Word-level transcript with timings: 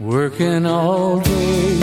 working 0.00 0.66
all 0.66 1.20
day. 1.20 1.76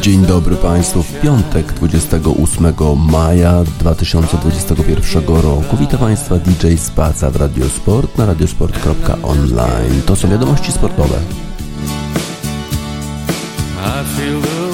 Dzień 0.00 0.26
dobry 0.26 0.56
Państwu. 0.56 1.02
W 1.02 1.20
piątek 1.20 1.72
28 1.72 2.74
maja 3.12 3.64
2021 3.78 5.24
roku. 5.26 5.76
Witam 5.76 6.00
Państwa 6.00 6.36
DJ 6.36 6.76
Spaca 6.76 7.30
w 7.30 7.36
Radiosport 7.36 8.18
na 8.18 8.26
radiosport.online. 8.26 10.02
To 10.06 10.16
są 10.16 10.28
wiadomości 10.28 10.72
sportowe. 10.72 11.18
I 14.18 14.65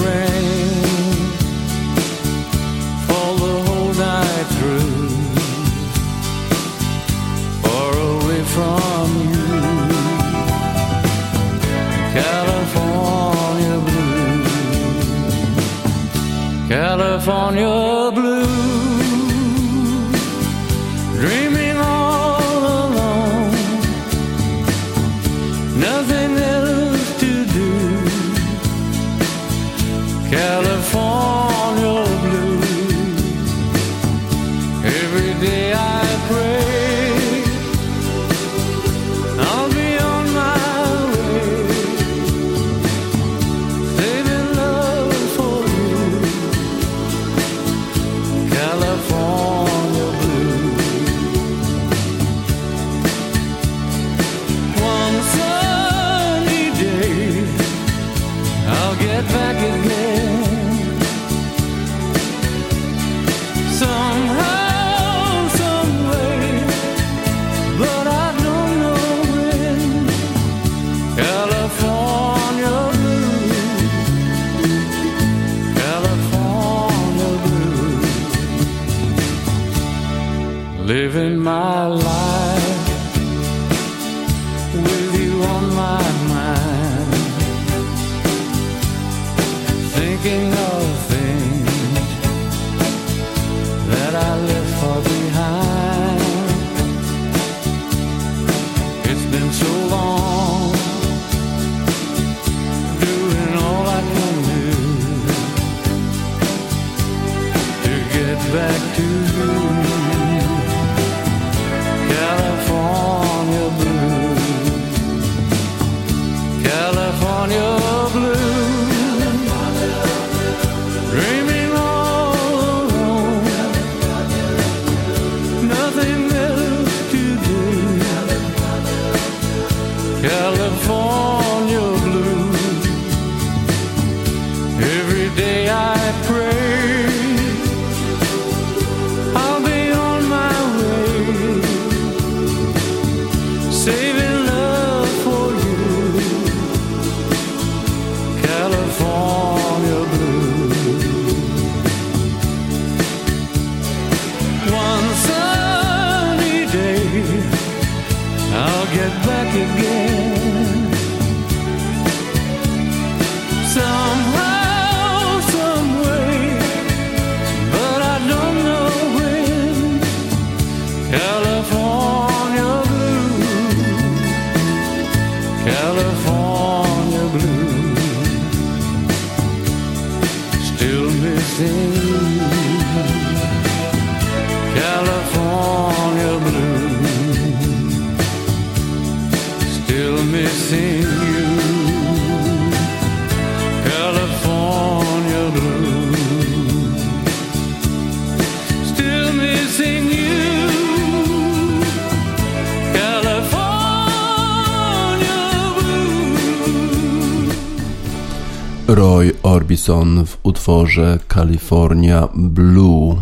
Roy 208.95 209.33
Orbison 209.43 210.25
w 210.25 210.37
utworze 210.43 211.19
California 211.29 212.29
Blue. 212.35 213.17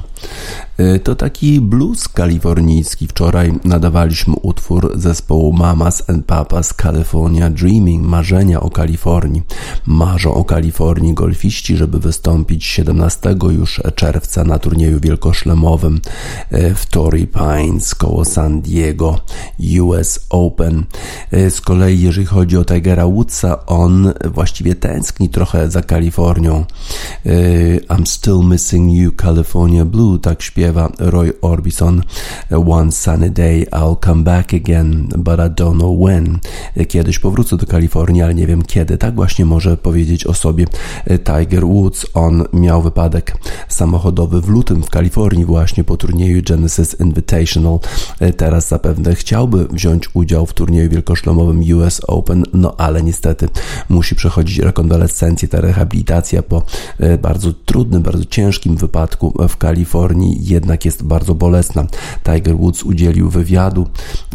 Y, 0.78 0.98
To 0.98 1.14
taki 1.14 1.60
blues 1.60 2.08
kalifornijski. 2.08 3.06
Wczoraj 3.06 3.52
nadawaliśmy 3.64 4.34
utwór 4.42 4.92
zespołu 4.94 5.52
Mamas 5.52 6.10
and 6.10 6.26
Papas 6.26 6.74
California 6.82 7.50
Dreaming, 7.50 8.06
marzenia 8.06 8.60
o 8.60 8.70
Kalifornii. 8.70 9.42
Marzą 9.86 10.34
o 10.34 10.44
Kalifornii 10.44 11.14
golfiści, 11.14 11.76
żeby 11.76 11.98
wystąpić 11.98 12.64
17 12.64 13.34
już 13.50 13.80
czerwca 13.94 14.44
na 14.44 14.58
turnieju 14.58 15.00
wielkoszlemowym 15.00 16.00
y, 16.52 16.74
w 16.74 16.86
Torrey 16.86 17.26
Pines 17.26 17.94
koło 17.94 18.24
San 18.24 18.60
Diego 18.60 19.20
US 19.80 20.18
Open. 20.30 20.84
Y, 21.32 21.50
Z 21.50 21.60
kolei 21.60 22.00
jeżeli 22.00 22.26
chodzi 22.26 22.56
o 22.56 22.64
Tigera 22.64 23.06
Woodsa, 23.06 23.66
on 23.66 24.12
właściwie 24.34 24.74
tęskni 24.74 25.28
trochę 25.28 25.70
za 25.70 25.82
Kalifornią. 25.82 26.64
I'm 27.88 28.06
still 28.06 28.42
missing 28.44 28.92
you 28.92 29.12
California 29.12 29.84
Blue, 29.84 30.18
tak 30.18 30.42
śpiewa 30.42 30.69
Roy 30.98 31.32
Orbison. 31.42 32.02
One 32.50 32.92
sunny 32.92 33.30
day 33.30 33.66
I'll 33.66 34.04
come 34.04 34.22
back 34.22 34.54
again, 34.54 35.08
but 35.18 35.40
I 35.40 35.62
don't 35.62 35.74
know 35.74 36.06
when. 36.06 36.38
Kiedyś 36.88 37.18
powrócę 37.18 37.56
do 37.56 37.66
Kalifornii, 37.66 38.22
ale 38.22 38.34
nie 38.34 38.46
wiem 38.46 38.62
kiedy. 38.62 38.98
Tak 38.98 39.14
właśnie 39.14 39.44
może 39.44 39.76
powiedzieć 39.76 40.26
o 40.26 40.34
sobie 40.34 40.66
Tiger 41.06 41.66
Woods. 41.66 42.06
On 42.14 42.44
miał 42.52 42.82
wypadek 42.82 43.36
samochodowy 43.68 44.40
w 44.40 44.48
lutym 44.48 44.82
w 44.82 44.90
Kalifornii 44.90 45.44
właśnie 45.44 45.84
po 45.84 45.96
turnieju 45.96 46.42
Genesis 46.48 47.00
Invitational. 47.00 47.78
Teraz 48.36 48.68
zapewne 48.68 49.14
chciałby 49.14 49.68
wziąć 49.68 50.08
udział 50.14 50.46
w 50.46 50.52
turnieju 50.52 50.90
wielkoszlemowym 50.90 51.62
US 51.76 52.00
Open, 52.06 52.44
no 52.52 52.74
ale 52.78 53.02
niestety 53.02 53.48
musi 53.88 54.14
przechodzić 54.14 54.58
rekonwalescencję, 54.58 55.48
ta 55.48 55.60
rehabilitacja 55.60 56.42
po 56.42 56.62
bardzo 57.22 57.52
trudnym, 57.52 58.02
bardzo 58.02 58.24
ciężkim 58.24 58.76
wypadku 58.76 59.34
w 59.48 59.56
Kalifornii 59.56 60.49
jednak 60.50 60.84
jest 60.84 61.02
bardzo 61.02 61.34
bolesna. 61.34 61.86
Tiger 62.24 62.56
Woods 62.56 62.82
udzielił 62.82 63.30
wywiadu 63.30 63.86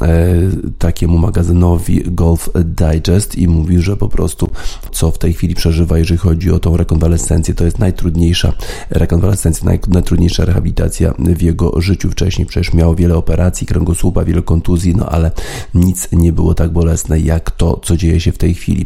e, 0.01 0.27
takiemu 0.79 1.17
magazynowi 1.17 2.03
Golf 2.05 2.49
Digest 2.65 3.37
i 3.37 3.47
mówił, 3.47 3.81
że 3.81 3.97
po 3.97 4.09
prostu 4.09 4.49
co 4.91 5.11
w 5.11 5.17
tej 5.17 5.33
chwili 5.33 5.55
przeżywa, 5.55 5.97
jeżeli 5.97 6.17
chodzi 6.17 6.51
o 6.51 6.59
tą 6.59 6.77
rekonwalescencję, 6.77 7.53
to 7.53 7.65
jest 7.65 7.79
najtrudniejsza 7.79 8.53
rekonwalescencja, 8.89 9.65
naj, 9.65 9.79
najtrudniejsza 9.87 10.45
rehabilitacja 10.45 11.13
w 11.19 11.41
jego 11.41 11.81
życiu. 11.81 12.11
Wcześniej 12.11 12.47
przecież 12.47 12.73
miał 12.73 12.95
wiele 12.95 13.15
operacji 13.15 13.67
kręgosłupa, 13.67 14.23
wiele 14.23 14.41
kontuzji, 14.41 14.95
no 14.95 15.09
ale 15.09 15.31
nic 15.73 16.07
nie 16.11 16.33
było 16.33 16.53
tak 16.53 16.71
bolesne 16.71 17.19
jak 17.19 17.51
to, 17.51 17.79
co 17.83 17.97
dzieje 17.97 18.19
się 18.19 18.31
w 18.31 18.37
tej 18.37 18.53
chwili. 18.53 18.85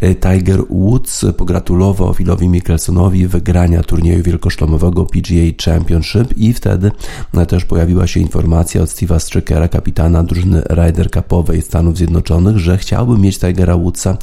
E, 0.00 0.14
Tiger 0.14 0.60
Woods 0.70 1.24
pogratulował 1.36 2.14
Philowi 2.14 2.48
Mickelsonowi 2.48 3.26
wygrania 3.26 3.82
turnieju 3.82 4.22
wielkoszlomowego 4.22 5.06
PGA 5.06 5.64
Championship 5.64 6.38
i 6.38 6.54
wtedy 6.64 6.90
też 7.48 7.64
pojawiła 7.64 8.06
się 8.06 8.20
informacja 8.20 8.82
od 8.82 8.88
Steve'a 8.88 9.18
Strickera, 9.20 9.68
kapitana 9.68 10.22
drużyny 10.22 10.62
Ryder 10.64 11.10
Cupowej 11.10 11.62
Stanów 11.62 11.96
Zjednoczonych, 11.96 12.58
że 12.58 12.78
chciałby 12.78 13.18
mieć 13.18 13.38
Tigera 13.38 13.76
Woodsa 13.76 14.16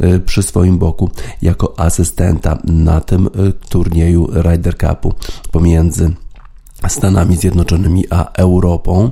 e, 0.00 0.18
przy 0.18 0.42
swoim 0.42 0.78
boku 0.78 1.10
jako 1.42 1.80
asystenta 1.80 2.58
na 2.64 3.00
tym 3.00 3.26
e, 3.26 3.52
turnieju 3.68 4.28
Ryder 4.32 4.74
Cupu 4.78 5.14
pomiędzy 5.52 6.10
Stanami 6.88 7.36
Zjednoczonymi 7.36 8.04
a 8.10 8.32
Europą, 8.32 9.10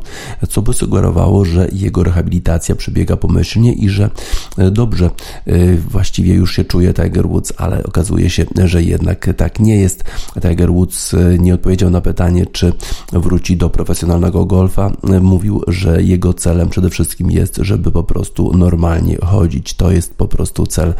co 0.48 0.62
by 0.62 0.74
sugerowało, 0.74 1.44
że 1.44 1.68
jego 1.72 2.02
rehabilitacja 2.02 2.74
przebiega 2.74 3.16
pomyślnie 3.16 3.72
i 3.72 3.88
że 3.88 4.10
e, 4.58 4.70
dobrze 4.70 5.10
e, 5.46 5.76
właściwie 5.76 6.34
już 6.34 6.56
się 6.56 6.64
czuje 6.64 6.94
Tiger 6.94 7.28
Woods, 7.28 7.52
ale 7.56 7.82
okazuje 7.84 8.30
się, 8.30 8.44
że 8.64 8.82
jednak 8.82 9.28
tak 9.36 9.60
nie 9.60 9.76
jest. 9.76 10.04
Tiger 10.42 10.72
Woods 10.72 11.14
e, 11.14 11.38
nie 11.38 11.54
odpowiedział 11.54 11.90
na 11.90 12.00
pytanie, 12.00 12.46
czy 12.46 12.72
wróci 13.12 13.56
do 13.56 13.70
profesjonalnego 13.70 14.46
golfa. 14.46 14.92
Mówił, 15.20 15.62
że 15.68 16.02
jego 16.02 16.34
celem 16.34 16.68
przede 16.68 16.90
wszystkim 16.90 17.30
jest, 17.30 17.56
żeby 17.56 17.92
po 17.92 18.02
prostu 18.02 18.56
normalnie 18.56 19.16
chodzić. 19.16 19.74
To 19.74 19.90
jest 19.90 20.14
po 20.14 20.28
prostu 20.28 20.66
cel 20.66 20.94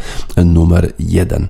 numer 0.44 0.92
jeden. 0.98 1.48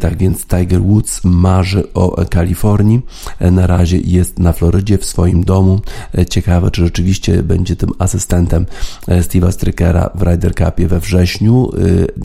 Tak 0.00 0.18
więc 0.18 0.46
Tiger 0.46 0.82
Woods 0.82 1.20
marzy 1.24 1.92
o 1.92 2.24
Kalifornii. 2.30 3.00
Na 3.40 3.66
razie 3.66 3.98
jest 3.98 4.23
jest 4.24 4.38
na 4.38 4.52
Florydzie 4.52 4.98
w 4.98 5.04
swoim 5.04 5.44
domu. 5.44 5.80
E, 6.18 6.26
ciekawe, 6.26 6.70
czy 6.70 6.84
rzeczywiście 6.84 7.42
będzie 7.42 7.76
tym 7.76 7.90
asystentem 7.98 8.66
e, 9.08 9.20
Steve'a 9.20 9.52
Strykera 9.52 10.10
w 10.14 10.22
Ryder 10.22 10.54
Cupie 10.54 10.88
we 10.88 11.00
wrześniu, 11.00 11.70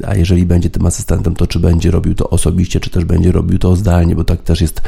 e, 0.04 0.07
a 0.07 0.16
jeżeli 0.16 0.46
będzie 0.46 0.69
tym 0.69 0.86
asystentem, 0.86 1.36
to 1.36 1.48
czy 1.48 1.60
będzie 1.60 1.92
robił 1.92 2.16
to 2.16 2.30
osobiście, 2.30 2.80
czy 2.80 2.90
też 2.90 3.06
będzie 3.06 3.31
robił 3.31 3.60
to 3.60 3.75
zdalnie, 3.75 4.16
bo 4.16 4.24
tak 4.24 4.44
też 4.44 4.62
jest 4.62 4.81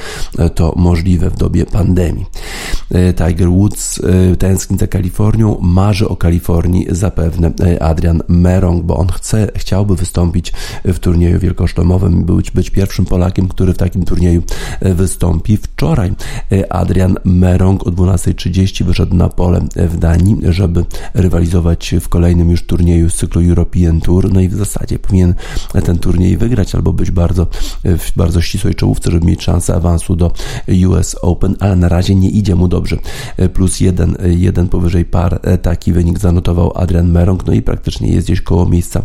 to 0.56 0.74
możliwe 0.76 1.30
w 1.30 1.38
dobie 1.38 1.66
pandemii. 1.66 2.26
Tiger 3.16 3.50
Woods 3.50 4.02
tęskni 4.40 4.78
za 4.78 4.88
Kalifornią, 4.88 5.58
marzy 5.62 6.08
o 6.08 6.16
Kalifornii 6.16 6.88
zapewne 6.90 7.52
Adrian 7.80 8.22
Merong, 8.28 8.84
bo 8.84 8.98
on 8.98 9.08
chce, 9.08 9.52
chciałby 9.56 9.96
wystąpić 9.96 10.54
w 10.86 11.00
turnieju 11.00 11.40
wielkoszlemowym, 11.40 12.24
być, 12.24 12.52
być 12.52 12.70
pierwszym 12.70 13.06
Polakiem, 13.06 13.48
który 13.48 13.74
w 13.74 13.78
takim 13.78 14.06
turnieju 14.06 14.44
wystąpi. 14.82 15.58
Wczoraj 15.58 16.12
Adrian 16.70 17.01
Adrian 17.02 17.18
Merong 17.26 17.88
o 17.88 17.92
12.30 17.92 18.84
wyszedł 18.84 19.16
na 19.16 19.30
pole 19.30 19.62
w 19.76 19.98
Danii, 19.98 20.38
żeby 20.50 20.86
rywalizować 21.14 21.96
w 22.02 22.10
kolejnym 22.10 22.50
już 22.50 22.64
turnieju 22.64 23.10
z 23.10 23.16
cyklu 23.16 23.42
European 23.50 24.02
Tour. 24.02 24.34
No 24.34 24.42
i 24.42 24.50
w 24.50 24.54
zasadzie 24.54 25.00
powinien 25.00 25.34
ten 25.86 25.98
turniej 25.98 26.38
wygrać 26.38 26.76
albo 26.76 26.94
być 26.94 27.12
bardzo, 27.12 27.48
w 27.84 28.12
bardzo 28.16 28.42
ścisłej 28.42 28.76
czołówce, 28.76 29.12
żeby 29.12 29.26
mieć 29.26 29.44
szansę 29.44 29.76
awansu 29.76 30.16
do 30.16 30.32
US 30.88 31.16
Open, 31.22 31.56
ale 31.60 31.76
na 31.76 31.90
razie 31.90 32.16
nie 32.16 32.30
idzie 32.30 32.56
mu 32.56 32.68
dobrze. 32.68 32.98
Plus 33.54 33.80
jeden, 33.80 34.18
jeden 34.26 34.68
powyżej 34.68 35.06
par, 35.06 35.40
taki 35.62 35.94
wynik 35.94 36.20
zanotował 36.20 36.72
Adrian 36.76 37.12
Merong, 37.12 37.46
no 37.46 37.54
i 37.54 37.62
praktycznie 37.62 38.12
jest 38.12 38.28
gdzieś 38.28 38.42
koło 38.42 38.66
miejsca 38.66 39.04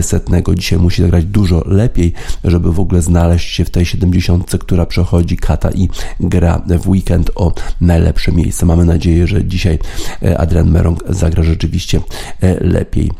setnego. 0.00 0.54
Dzisiaj 0.54 0.78
musi 0.78 1.02
zagrać 1.02 1.24
dużo 1.24 1.62
lepiej, 1.66 2.12
żeby 2.44 2.72
w 2.72 2.80
ogóle 2.80 3.02
znaleźć 3.02 3.54
się 3.54 3.64
w 3.64 3.70
tej 3.70 3.86
70, 3.86 4.58
która 4.60 4.86
przechodzi 4.86 5.36
kata 5.36 5.70
i 5.70 5.88
gra 6.20 6.62
w 6.68 6.88
weekend 6.88 7.30
o 7.38 7.52
najlepsze 7.80 8.32
miejsce. 8.32 8.66
Mamy 8.66 8.84
nadzieję, 8.84 9.26
że 9.26 9.44
dzisiaj 9.44 9.78
e, 10.22 10.38
Adrian 10.38 10.70
Merong 10.70 11.04
zagra 11.08 11.42
rzeczywiście 11.42 12.00
e, 12.40 12.64
lepiej 12.64 13.10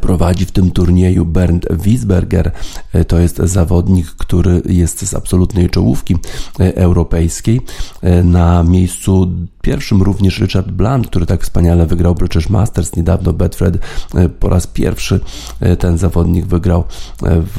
prowadzi 0.00 0.46
w 0.46 0.52
tym 0.52 0.70
turnieju 0.70 1.24
Bernd 1.24 1.66
Wiesberger. 1.70 2.52
E, 2.92 3.04
to 3.04 3.18
jest 3.18 3.36
zawodnik, 3.36 4.06
który 4.06 4.62
jest 4.68 5.06
z 5.06 5.14
absolutnej 5.14 5.70
czołówki 5.70 6.16
europejskiej. 6.58 7.60
Na 8.24 8.62
miejscu 8.62 9.32
pierwszym 9.66 10.02
również 10.02 10.40
Richard 10.40 10.70
Blunt, 10.70 11.06
który 11.06 11.26
tak 11.26 11.42
wspaniale 11.42 11.86
wygrał 11.86 12.14
British 12.14 12.48
Masters 12.50 12.96
niedawno. 12.96 13.32
Betfred 13.32 13.78
e, 14.14 14.28
po 14.28 14.48
raz 14.48 14.66
pierwszy 14.66 15.20
e, 15.60 15.76
ten 15.76 15.98
zawodnik 15.98 16.46
wygrał 16.46 16.84
e, 17.22 17.40
w 17.40 17.58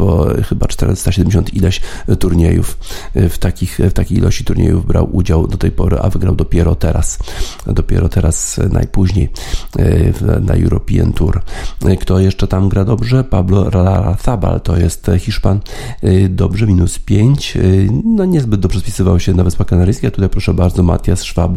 chyba 0.49 0.67
470 0.67 1.53
ileś 1.53 1.81
turniejów. 2.19 2.77
W, 3.15 3.37
takich, 3.37 3.79
w 3.79 3.93
takiej 3.93 4.17
ilości 4.17 4.43
turniejów 4.43 4.85
brał 4.85 5.15
udział 5.15 5.47
do 5.47 5.57
tej 5.57 5.71
pory, 5.71 5.99
a 5.99 6.09
wygrał 6.09 6.35
dopiero 6.35 6.75
teraz. 6.75 7.19
Dopiero 7.65 8.09
teraz 8.09 8.59
najpóźniej 8.71 9.29
na 10.41 10.53
European 10.53 11.13
Tour. 11.13 11.41
Kto 12.01 12.19
jeszcze 12.19 12.47
tam 12.47 12.69
gra 12.69 12.85
dobrze? 12.85 13.23
Pablo 13.23 13.69
Larrazabal 13.69 14.61
to 14.61 14.77
jest 14.77 15.11
Hiszpan. 15.19 15.59
Dobrze, 16.29 16.67
minus 16.67 16.99
5. 16.99 17.57
No 18.03 18.25
niezbyt 18.25 18.59
dobrze 18.59 18.79
spisywał 18.79 19.19
się 19.19 19.33
na 19.33 19.43
Wyspach 19.43 19.67
Kanaryjskich, 19.67 20.07
a 20.07 20.11
tutaj 20.11 20.29
proszę 20.29 20.53
bardzo 20.53 20.83
Matias 20.83 21.19
Schwab 21.19 21.51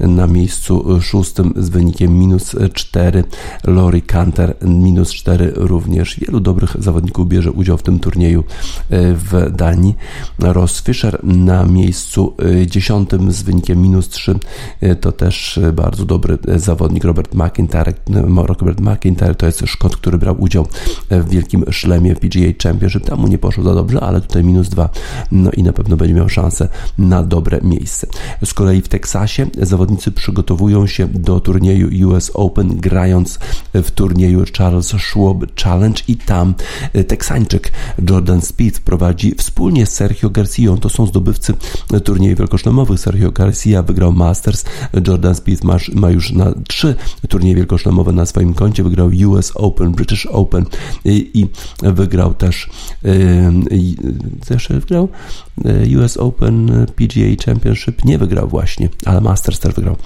na 0.00 0.26
miejscu 0.26 1.00
szóstym 1.00 1.54
z 1.56 1.68
wynikiem 1.68 2.18
minus 2.18 2.56
4. 2.72 3.24
Lori 3.64 4.02
Kanter 4.02 4.56
minus 4.62 5.12
4 5.12 5.52
również. 5.56 6.20
Wielu 6.20 6.40
dobrych 6.40 6.76
zawodników 6.78 7.28
bierze 7.28 7.52
udział 7.52 7.78
w 7.78 7.82
tym 7.82 7.98
turnieju 7.98 8.44
e, 8.90 9.14
w 9.14 9.50
Danii. 9.56 9.96
Ross 10.38 10.82
Fischer 10.82 11.24
na 11.24 11.64
miejscu 11.64 12.36
e, 12.62 12.66
dziesiątym 12.66 13.32
z 13.32 13.42
wynikiem 13.42 13.82
minus 13.82 14.08
3 14.08 14.38
e, 14.80 14.94
to 14.94 15.12
też 15.12 15.60
bardzo 15.72 16.04
dobry 16.04 16.38
zawodnik 16.56 17.04
Robert 17.04 17.34
McIntyre. 17.34 17.92
Robert 18.36 18.80
McIntyre 18.80 19.34
to 19.34 19.46
jest 19.46 19.62
Szkot, 19.66 19.96
który 19.96 20.18
brał 20.18 20.42
udział 20.42 20.66
w 21.10 21.28
wielkim 21.28 21.64
szlemie 21.70 22.16
PGA 22.16 22.52
Championship. 22.62 23.04
Tam 23.04 23.20
mu 23.20 23.28
nie 23.28 23.38
poszło 23.38 23.64
za 23.64 23.74
dobrze, 23.74 24.00
ale 24.00 24.20
tutaj 24.20 24.44
minus 24.44 24.68
2. 24.68 24.88
No 25.32 25.50
i 25.50 25.62
na 25.62 25.72
pewno 25.72 25.96
będzie 25.96 26.14
miał 26.14 26.28
szansę 26.28 26.68
na 26.98 27.22
dobre 27.22 27.60
miejsce. 27.62 28.06
Z 28.44 28.54
kolei 28.54 28.82
w 28.82 28.88
Teksasie 28.88 29.46
zawodnik 29.62 29.81
zawodnicy 29.82 30.12
przygotowują 30.12 30.86
się 30.86 31.08
do 31.08 31.40
turnieju 31.40 32.08
US 32.08 32.30
Open, 32.34 32.80
grając 32.80 33.38
w 33.74 33.90
turnieju 33.90 34.44
Charles 34.58 34.86
Schwab 34.86 35.60
Challenge 35.62 36.02
i 36.08 36.16
tam 36.16 36.54
e, 36.92 37.04
Teksańczyk 37.04 37.72
Jordan 38.10 38.40
Speed 38.40 38.80
prowadzi 38.80 39.34
wspólnie 39.38 39.86
z 39.86 39.92
Sergio 39.92 40.30
Garcia. 40.30 40.76
To 40.80 40.88
są 40.88 41.06
zdobywcy 41.06 41.54
turniejów 42.04 42.38
wielkoszlemowych. 42.38 43.00
Sergio 43.00 43.30
Garcia 43.30 43.82
wygrał 43.82 44.12
Masters, 44.12 44.64
Jordan 45.06 45.34
Speed 45.34 45.66
ma, 45.66 45.76
ma 45.94 46.10
już 46.10 46.32
na 46.32 46.54
trzy 46.68 46.94
turnieje 47.28 47.56
wielkoszlemowe 47.56 48.12
na 48.12 48.26
swoim 48.26 48.54
koncie. 48.54 48.82
Wygrał 48.82 49.10
US 49.26 49.52
Open, 49.54 49.92
British 49.92 50.26
Open 50.26 50.64
i, 51.04 51.30
i 51.34 51.46
wygrał 51.82 52.34
też 52.34 52.70
yy, 53.02 53.12
też 54.46 54.68
wygrał 54.68 55.08
US 55.98 56.16
Open 56.16 56.86
PGA 56.96 57.44
Championship 57.46 58.04
nie 58.04 58.18
wygrał 58.18 58.48
właśnie, 58.48 58.88
ale 59.04 59.20
Masters 59.20 59.58
też 59.60 59.71
wygrał 59.74 59.96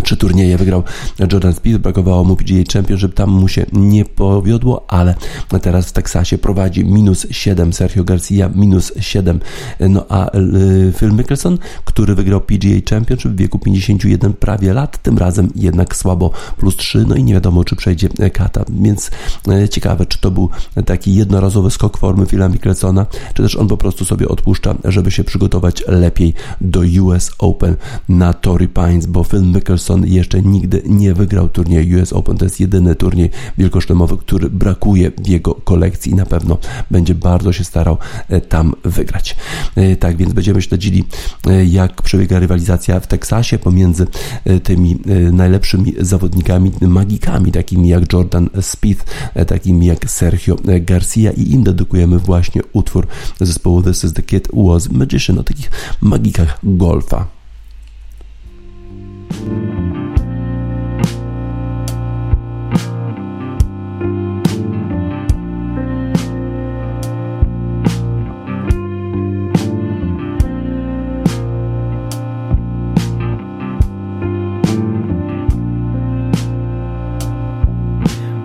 trzy 0.00 0.16
turnieje 0.16 0.58
wygrał 0.58 0.82
Jordan 1.32 1.54
Speed, 1.54 1.78
brakowało 1.78 2.24
mu 2.24 2.36
PGA 2.36 2.62
Championship, 2.72 3.14
tam 3.14 3.30
mu 3.30 3.48
się 3.48 3.66
nie 3.72 4.04
powiodło, 4.04 4.84
ale 4.88 5.14
teraz 5.62 5.86
w 5.86 5.92
Teksasie 5.92 6.38
prowadzi 6.38 6.84
minus 6.84 7.26
7 7.30 7.72
Sergio 7.72 8.04
Garcia, 8.04 8.50
minus 8.54 8.92
7, 9.00 9.40
no 9.80 10.06
a 10.08 10.30
Phil 10.98 11.12
Mickelson, 11.12 11.58
który 11.84 12.14
wygrał 12.14 12.40
PGA 12.40 12.80
Championship 12.90 13.32
w 13.32 13.36
wieku 13.36 13.58
51 13.58 14.32
prawie 14.32 14.72
lat, 14.72 15.02
tym 15.02 15.18
razem 15.18 15.50
jednak 15.56 15.96
słabo 15.96 16.30
plus 16.56 16.76
3, 16.76 17.04
no 17.08 17.14
i 17.14 17.24
nie 17.24 17.34
wiadomo, 17.34 17.64
czy 17.64 17.76
przejdzie 17.76 18.08
kata, 18.32 18.64
więc 18.68 19.10
y, 19.64 19.68
ciekawe, 19.68 20.06
czy 20.06 20.20
to 20.20 20.30
był 20.30 20.48
taki 20.86 21.14
jednorazowy 21.14 21.70
skok 21.70 21.98
formy 21.98 22.26
Phila 22.26 22.48
Mickelsona, 22.48 23.06
czy 23.34 23.42
też 23.42 23.56
on 23.56 23.68
po 23.68 23.76
prostu 23.76 24.04
sobie 24.04 24.28
odpuszcza, 24.28 24.74
żeby 24.84 25.10
się 25.10 25.24
przygotować 25.24 25.84
lepiej 25.86 26.34
do 26.60 26.80
US 27.02 27.30
Open 27.38 27.76
na 28.08 28.32
Torrey 28.32 28.68
Pines, 28.68 29.06
bo 29.06 29.24
Phil 29.24 29.42
Mickelson 29.42 29.89
Mickelson 29.90 30.06
jeszcze 30.06 30.42
nigdy 30.42 30.82
nie 30.86 31.14
wygrał 31.14 31.48
turnieju 31.48 32.02
US 32.02 32.12
Open. 32.12 32.36
To 32.36 32.44
jest 32.44 32.60
jedyny 32.60 32.94
turniej 32.94 33.30
wielkoszlemowy, 33.58 34.16
który 34.16 34.50
brakuje 34.50 35.10
w 35.10 35.28
jego 35.28 35.54
kolekcji 35.54 36.12
i 36.12 36.14
na 36.14 36.26
pewno 36.26 36.58
będzie 36.90 37.14
bardzo 37.14 37.52
się 37.52 37.64
starał 37.64 37.98
e, 38.28 38.40
tam 38.40 38.74
wygrać. 38.84 39.36
E, 39.76 39.96
tak 39.96 40.16
więc 40.16 40.32
będziemy 40.32 40.62
śledzili, 40.62 41.04
e, 41.46 41.64
jak 41.64 42.02
przebiega 42.02 42.38
rywalizacja 42.38 43.00
w 43.00 43.06
Teksasie 43.06 43.58
pomiędzy 43.58 44.06
tymi 44.62 44.98
najlepszymi 45.32 45.94
zawodnikami, 46.00 46.72
magikami, 46.80 47.52
takimi 47.52 47.88
jak 47.88 48.12
Jordan 48.12 48.48
Speed, 48.60 49.04
takimi 49.46 49.86
jak 49.86 50.10
Sergio 50.10 50.56
Garcia 50.80 51.30
i 51.30 51.50
im 51.52 51.62
dedykujemy 51.62 52.18
właśnie 52.18 52.62
utwór 52.72 53.06
zespołu 53.40 53.82
This 53.82 54.04
is 54.04 54.12
the 54.12 54.22
Kid 54.22 54.48
Was 54.52 54.90
Magician, 54.90 55.38
o 55.38 55.42
takich 55.42 55.70
magikach 56.00 56.58
golfa. 56.62 57.39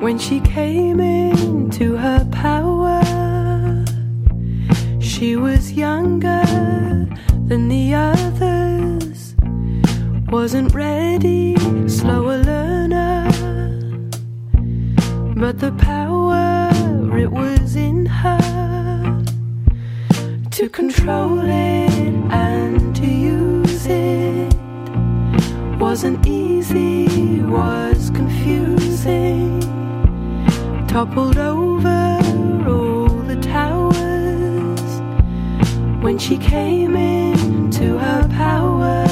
When 0.06 0.20
she 0.20 0.40
came 0.40 1.00
into 1.00 1.96
her 1.98 2.24
power, 2.32 3.02
she 5.00 5.36
was 5.36 5.74
younger 5.74 6.46
than 7.48 7.70
the 7.70 7.96
others, 7.96 8.55
wasn't 10.42 10.76
ready, 10.76 11.56
slower 11.88 12.38
learner. 12.40 13.26
But 15.34 15.60
the 15.60 15.72
power, 15.78 16.70
it 17.18 17.32
was 17.32 17.78
in 17.78 18.06
her 18.06 19.24
to 20.52 20.68
control 20.68 21.40
it 21.40 22.14
and 22.50 22.94
to 22.98 23.08
use 23.08 23.88
it. 23.88 24.54
Wasn't 25.80 26.28
easy, 26.28 27.40
was 27.40 28.10
confusing 28.10 29.62
toppled 30.90 31.38
over 31.38 32.20
all 32.68 33.08
the 33.32 33.40
towers 33.42 34.92
when 36.04 36.18
she 36.18 36.38
came 36.38 36.98
into 36.98 37.98
her 37.98 38.28
power 38.38 39.05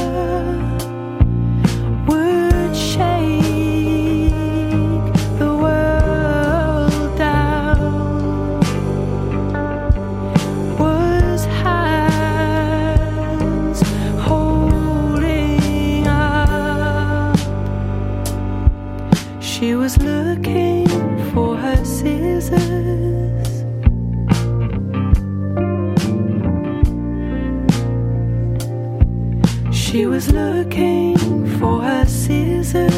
was 30.13 30.31
looking 30.31 31.17
for 31.57 31.81
her 31.81 32.05
scissors. 32.05 32.93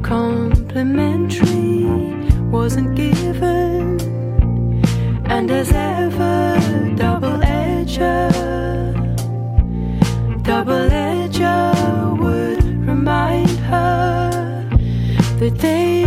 Complimentary 0.00 1.86
wasn't 2.52 2.94
given, 2.94 3.98
and 5.26 5.50
as 5.50 5.72
ever, 5.72 6.60
double 6.94 7.40
edger, 7.40 8.30
double 10.44 10.88
edger 10.88 11.74
would 12.20 12.62
remind 12.86 13.50
her 13.72 14.70
that 15.40 15.58
they 15.58 15.97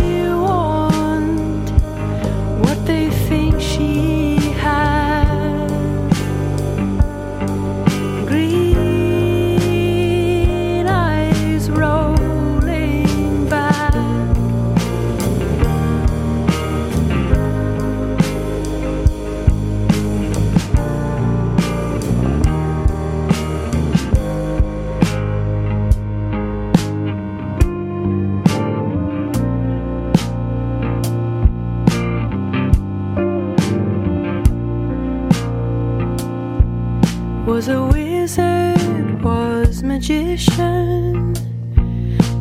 magician, 40.02 41.32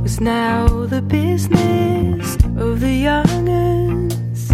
was 0.02 0.20
now 0.20 0.66
the 0.88 1.00
business 1.00 2.36
of 2.58 2.80
the 2.80 2.92
young'uns. 2.92 4.50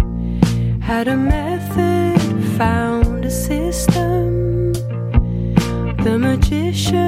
Had 0.82 1.08
a 1.08 1.16
method, 1.16 2.20
found 2.58 3.24
a 3.24 3.30
system. 3.30 4.74
The 6.04 6.18
magician, 6.18 7.07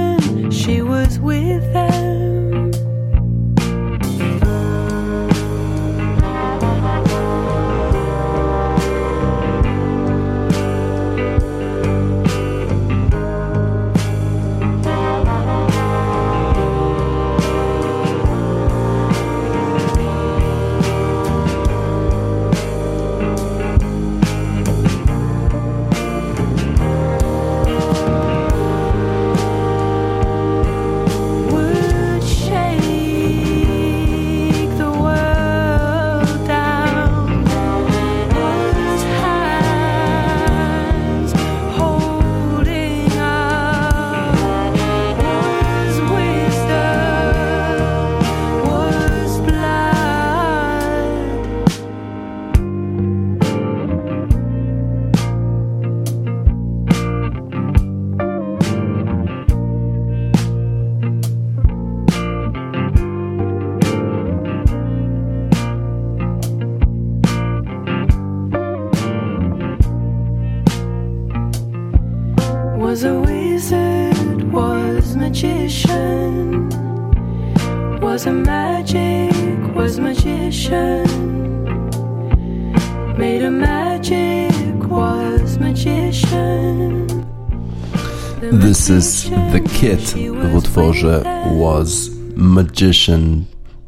W 90.17 90.55
utworze. 90.55 91.25
Was 91.61 92.11
Magician. 92.37 93.45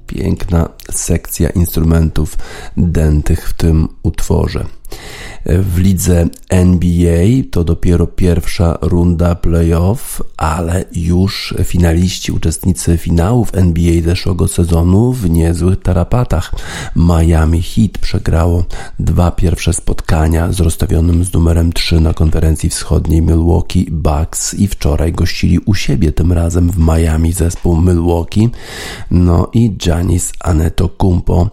Piękna 0.06 0.68
sekcja 0.90 1.50
instrumentów 1.50 2.36
dętych 2.76 3.48
w 3.48 3.52
tym 3.52 3.88
utworze. 4.02 4.64
W 5.46 5.78
lidze 5.78 6.26
NBA 6.48 7.42
to 7.50 7.64
dopiero 7.64 8.06
pierwsza 8.06 8.78
runda 8.80 9.34
playoff, 9.34 10.22
ale 10.36 10.84
już 10.92 11.54
finaliści, 11.64 12.32
uczestnicy 12.32 12.98
finałów 12.98 13.54
NBA 13.54 14.02
zeszłego 14.04 14.48
sezonu 14.48 15.12
w 15.12 15.30
niezłych 15.30 15.82
tarapatach. 15.82 16.52
Miami 16.96 17.62
Heat 17.62 17.98
przegrało 17.98 18.64
dwa 18.98 19.30
pierwsze 19.30 19.72
spotkania 19.72 20.52
z 20.52 20.60
rozstawionym 20.60 21.24
z 21.24 21.32
numerem 21.32 21.72
3 21.72 22.00
na 22.00 22.14
konferencji 22.14 22.70
wschodniej 22.70 23.22
Milwaukee 23.22 23.86
Bucks 23.90 24.54
i 24.54 24.68
wczoraj 24.68 25.12
gościli 25.12 25.58
u 25.58 25.74
siebie 25.74 26.12
tym 26.12 26.32
razem 26.32 26.70
w 26.70 26.78
Miami 26.78 27.32
zespół 27.32 27.80
Milwaukee. 27.80 28.50
No 29.10 29.50
i 29.52 29.70
Giannis 29.76 30.32
Antetokounmpo 30.40 31.50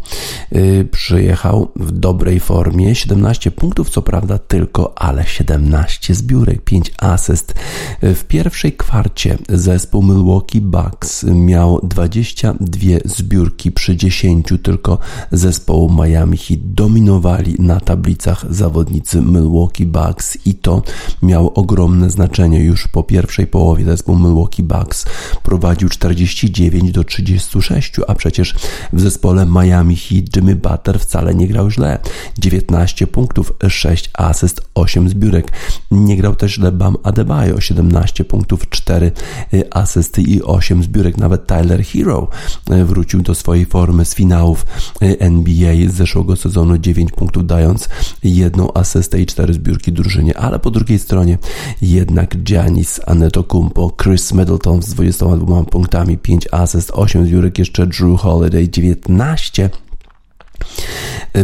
yy, 0.51 0.85
przyjechał 0.91 1.71
w 1.75 1.91
dobrej 1.91 2.39
formie, 2.39 2.95
17 2.95 3.39
18 3.39 3.51
punktów, 3.79 3.93
co 3.93 4.01
prawda 4.01 4.37
tylko, 4.37 4.97
ale 4.97 5.25
17 5.25 6.15
zbiórek, 6.15 6.61
5 6.63 6.91
asyst. 6.97 7.53
W 8.01 8.23
pierwszej 8.23 8.73
kwarcie 8.73 9.37
zespół 9.49 10.03
Milwaukee 10.03 10.61
Bucks 10.61 11.23
miał 11.23 11.79
22 11.83 12.79
zbiórki 13.05 13.71
przy 13.71 13.95
10 13.95 14.47
tylko 14.63 14.99
zespołu 15.31 15.93
Miami 15.93 16.37
Heat. 16.37 16.59
Dominowali 16.63 17.55
na 17.59 17.79
tablicach 17.79 18.45
zawodnicy 18.49 19.21
Milwaukee 19.21 19.85
Bucks 19.85 20.37
i 20.45 20.55
to 20.55 20.81
miało 21.21 21.53
ogromne 21.53 22.09
znaczenie. 22.09 22.63
Już 22.63 22.87
po 22.87 23.03
pierwszej 23.03 23.47
połowie 23.47 23.85
zespół 23.85 24.15
Milwaukee 24.15 24.63
Bucks 24.63 25.05
prowadził 25.43 25.89
49 25.89 26.91
do 26.91 27.03
36, 27.03 27.93
a 28.07 28.15
przecież 28.15 28.55
w 28.93 29.01
zespole 29.01 29.45
Miami 29.45 29.95
Heat 29.95 30.35
Jimmy 30.35 30.55
Butler 30.55 30.99
wcale 30.99 31.35
nie 31.35 31.47
grał 31.47 31.71
źle. 31.71 31.99
19 32.37 33.07
punktów, 33.07 33.53
6 33.69 34.09
asyst, 34.13 34.61
8 34.75 35.09
zbiórek. 35.09 35.51
Nie 35.91 36.17
grał 36.17 36.35
też 36.35 36.53
źle 36.53 36.71
Bam 36.71 36.97
Adebayo, 37.03 37.61
17 37.61 38.25
punktów, 38.25 38.69
4 38.69 39.11
y, 39.53 39.73
asysty 39.73 40.21
i 40.21 40.43
8 40.43 40.83
zbiórek. 40.83 41.17
Nawet 41.17 41.47
Tyler 41.47 41.83
Hero 41.83 42.27
y, 42.71 42.85
wrócił 42.85 43.21
do 43.21 43.35
swojej 43.35 43.65
formy 43.65 44.05
z 44.05 44.15
finałów 44.15 44.65
y, 45.01 45.19
NBA 45.19 45.89
z 45.89 45.93
zeszłego 45.93 46.35
sezonu, 46.35 46.77
9 46.77 47.11
punktów 47.11 47.47
dając 47.47 47.89
jedną 48.23 48.73
asystę 48.73 49.21
i 49.21 49.25
4 49.25 49.53
zbiórki 49.53 49.91
drużynie, 49.91 50.37
ale 50.37 50.59
po 50.59 50.71
drugiej 50.71 50.99
stronie 50.99 51.37
jednak 51.81 52.37
Giannis 52.43 52.99
Antetokounmpo, 53.07 53.91
Chris 54.03 54.33
Middleton 54.33 54.81
z 54.81 54.89
22 54.89 55.63
punktami, 55.63 56.17
5 56.17 56.47
asyst, 56.51 56.91
8 56.93 57.25
zbiórek, 57.25 57.59
jeszcze 57.59 57.87
Drew 57.87 58.19
Holiday 58.19 58.67
19 58.67 59.69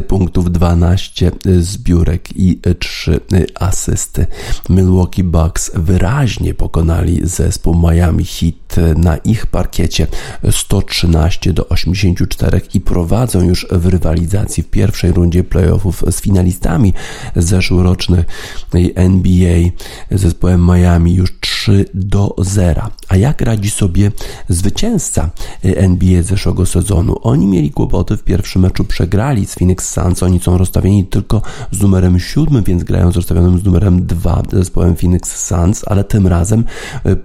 punktów 0.08 0.52
12 0.52 1.32
zbiórek 1.60 2.38
i 2.38 2.60
3 2.80 3.20
asysty. 3.56 4.28
Milwaukee 4.70 5.24
Bucks 5.24 5.72
wyraźnie 5.76 6.54
pokonali 6.54 7.20
zespół 7.24 7.76
Miami 7.76 8.26
Heat 8.26 8.98
na 8.98 9.18
ich 9.18 9.46
parkiecie 9.46 10.08
113 10.52 11.54
do 11.54 11.70
84 11.70 12.62
i 12.74 12.82
prowadzą 12.82 13.42
już 13.42 13.68
w 13.72 13.86
rywalizacji 13.86 14.64
w 14.64 14.70
pierwszej 14.70 15.12
rundzie 15.12 15.44
playoffów 15.44 16.04
z 16.12 16.22
finalistami 16.22 16.94
zeszłorocznej 17.36 18.24
NBA 18.96 19.70
zespołem 20.12 20.66
Miami 20.66 21.14
już 21.14 21.40
3 21.40 21.55
do 21.94 22.36
0. 22.38 22.82
A 23.08 23.16
jak 23.16 23.42
radzi 23.42 23.70
sobie 23.70 24.12
zwycięzca 24.50 25.30
NBA 25.64 26.22
zeszłego 26.24 26.66
sezonu? 26.66 27.16
Oni 27.22 27.48
mieli 27.48 27.72
kłopoty 27.72 28.18
w 28.18 28.24
pierwszym 28.24 28.62
meczu, 28.62 28.84
przegrali 28.84 29.46
z 29.46 29.56
Phoenix 29.56 29.94
Suns. 29.94 30.24
Oni 30.24 30.40
są 30.40 30.58
rozstawieni 30.58 31.06
tylko 31.06 31.42
z 31.72 31.82
numerem 31.82 32.20
7, 32.20 32.64
więc 32.64 32.84
grają 32.84 33.12
z 33.12 33.16
rozstawionym 33.16 33.60
z 33.60 33.64
numerem 33.64 34.06
2 34.06 34.44
zespołem 34.52 34.96
Phoenix 34.96 35.48
Suns, 35.48 35.84
ale 35.88 36.04
tym 36.04 36.28
razem 36.28 36.64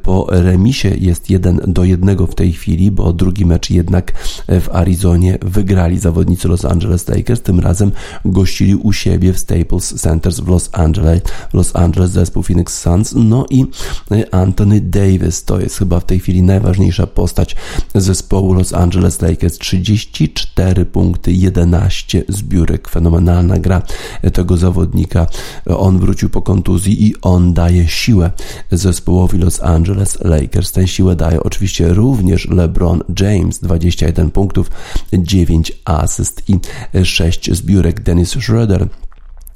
po 0.03 0.27
remisie 0.31 0.89
jest 0.89 1.31
1 1.31 1.61
do 1.67 1.85
1 1.85 2.27
w 2.27 2.35
tej 2.35 2.53
chwili, 2.53 2.91
bo 2.91 3.13
drugi 3.13 3.47
mecz 3.47 3.71
jednak 3.71 4.13
w 4.49 4.69
Arizonie 4.73 5.39
wygrali 5.43 5.99
zawodnicy 5.99 6.49
Los 6.49 6.65
Angeles 6.65 7.09
Lakers. 7.09 7.43
Tym 7.43 7.61
razem 7.61 7.93
gościli 8.25 8.75
u 8.75 8.93
siebie 8.93 9.33
w 9.33 9.39
Staples 9.39 9.95
Centers 9.95 10.41
w 10.41 10.49
Los 10.49 10.71
Angeles, 10.73 11.23
Los 11.53 11.77
Angeles 11.77 12.11
zespół 12.11 12.43
Phoenix 12.43 12.81
Suns. 12.81 13.15
No 13.17 13.47
i 13.51 13.65
Anthony 14.31 14.81
Davis 14.81 15.45
to 15.45 15.61
jest 15.61 15.79
chyba 15.79 16.01
w 16.01 16.05
tej 16.05 16.21
chwili 16.21 16.43
najważniejsza 16.43 17.07
postać 17.07 17.57
zespołu 17.95 18.55
Los 18.55 18.73
Angeles 18.73 19.23
Lakers. 19.23 19.59
34 19.59 20.85
punkty, 20.85 21.33
11 21.33 22.25
zbiórek. 22.29 22.89
Fenomenalna 22.89 23.59
gra 23.59 23.83
tego 24.33 24.57
zawodnika. 24.57 25.27
On 25.67 25.99
wrócił 25.99 26.31
po 26.31 26.43
kontuzji 26.43 27.07
i 27.07 27.15
on 27.23 27.55
daje 27.55 27.89
siłę 27.89 28.31
zespołowi 28.71 29.39
Los 29.39 29.63
Angeles 29.63 30.19
Lakers. 30.21 30.73
Tę 30.73 30.89
siłę 30.89 31.17
daje 31.17 31.43
oczywiście 31.43 31.89
również 31.89 32.49
LeBron 32.49 33.03
James. 33.21 33.59
21 33.59 34.31
punktów, 34.31 34.71
9 35.13 35.73
asyst 35.85 36.43
i 36.49 36.59
6 37.05 37.55
zbiórek. 37.55 38.01
Dennis 38.01 38.29
Schroeder 38.29 38.89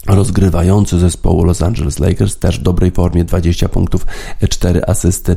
rozgrywający 0.06 0.98
zespołu 0.98 1.44
Los 1.44 1.62
Angeles 1.62 1.98
Lakers, 1.98 2.36
też 2.36 2.60
w 2.60 2.62
dobrej 2.62 2.90
formie, 2.90 3.24
20 3.24 3.68
punktów, 3.68 4.06
4 4.50 4.84
asysty 4.86 5.36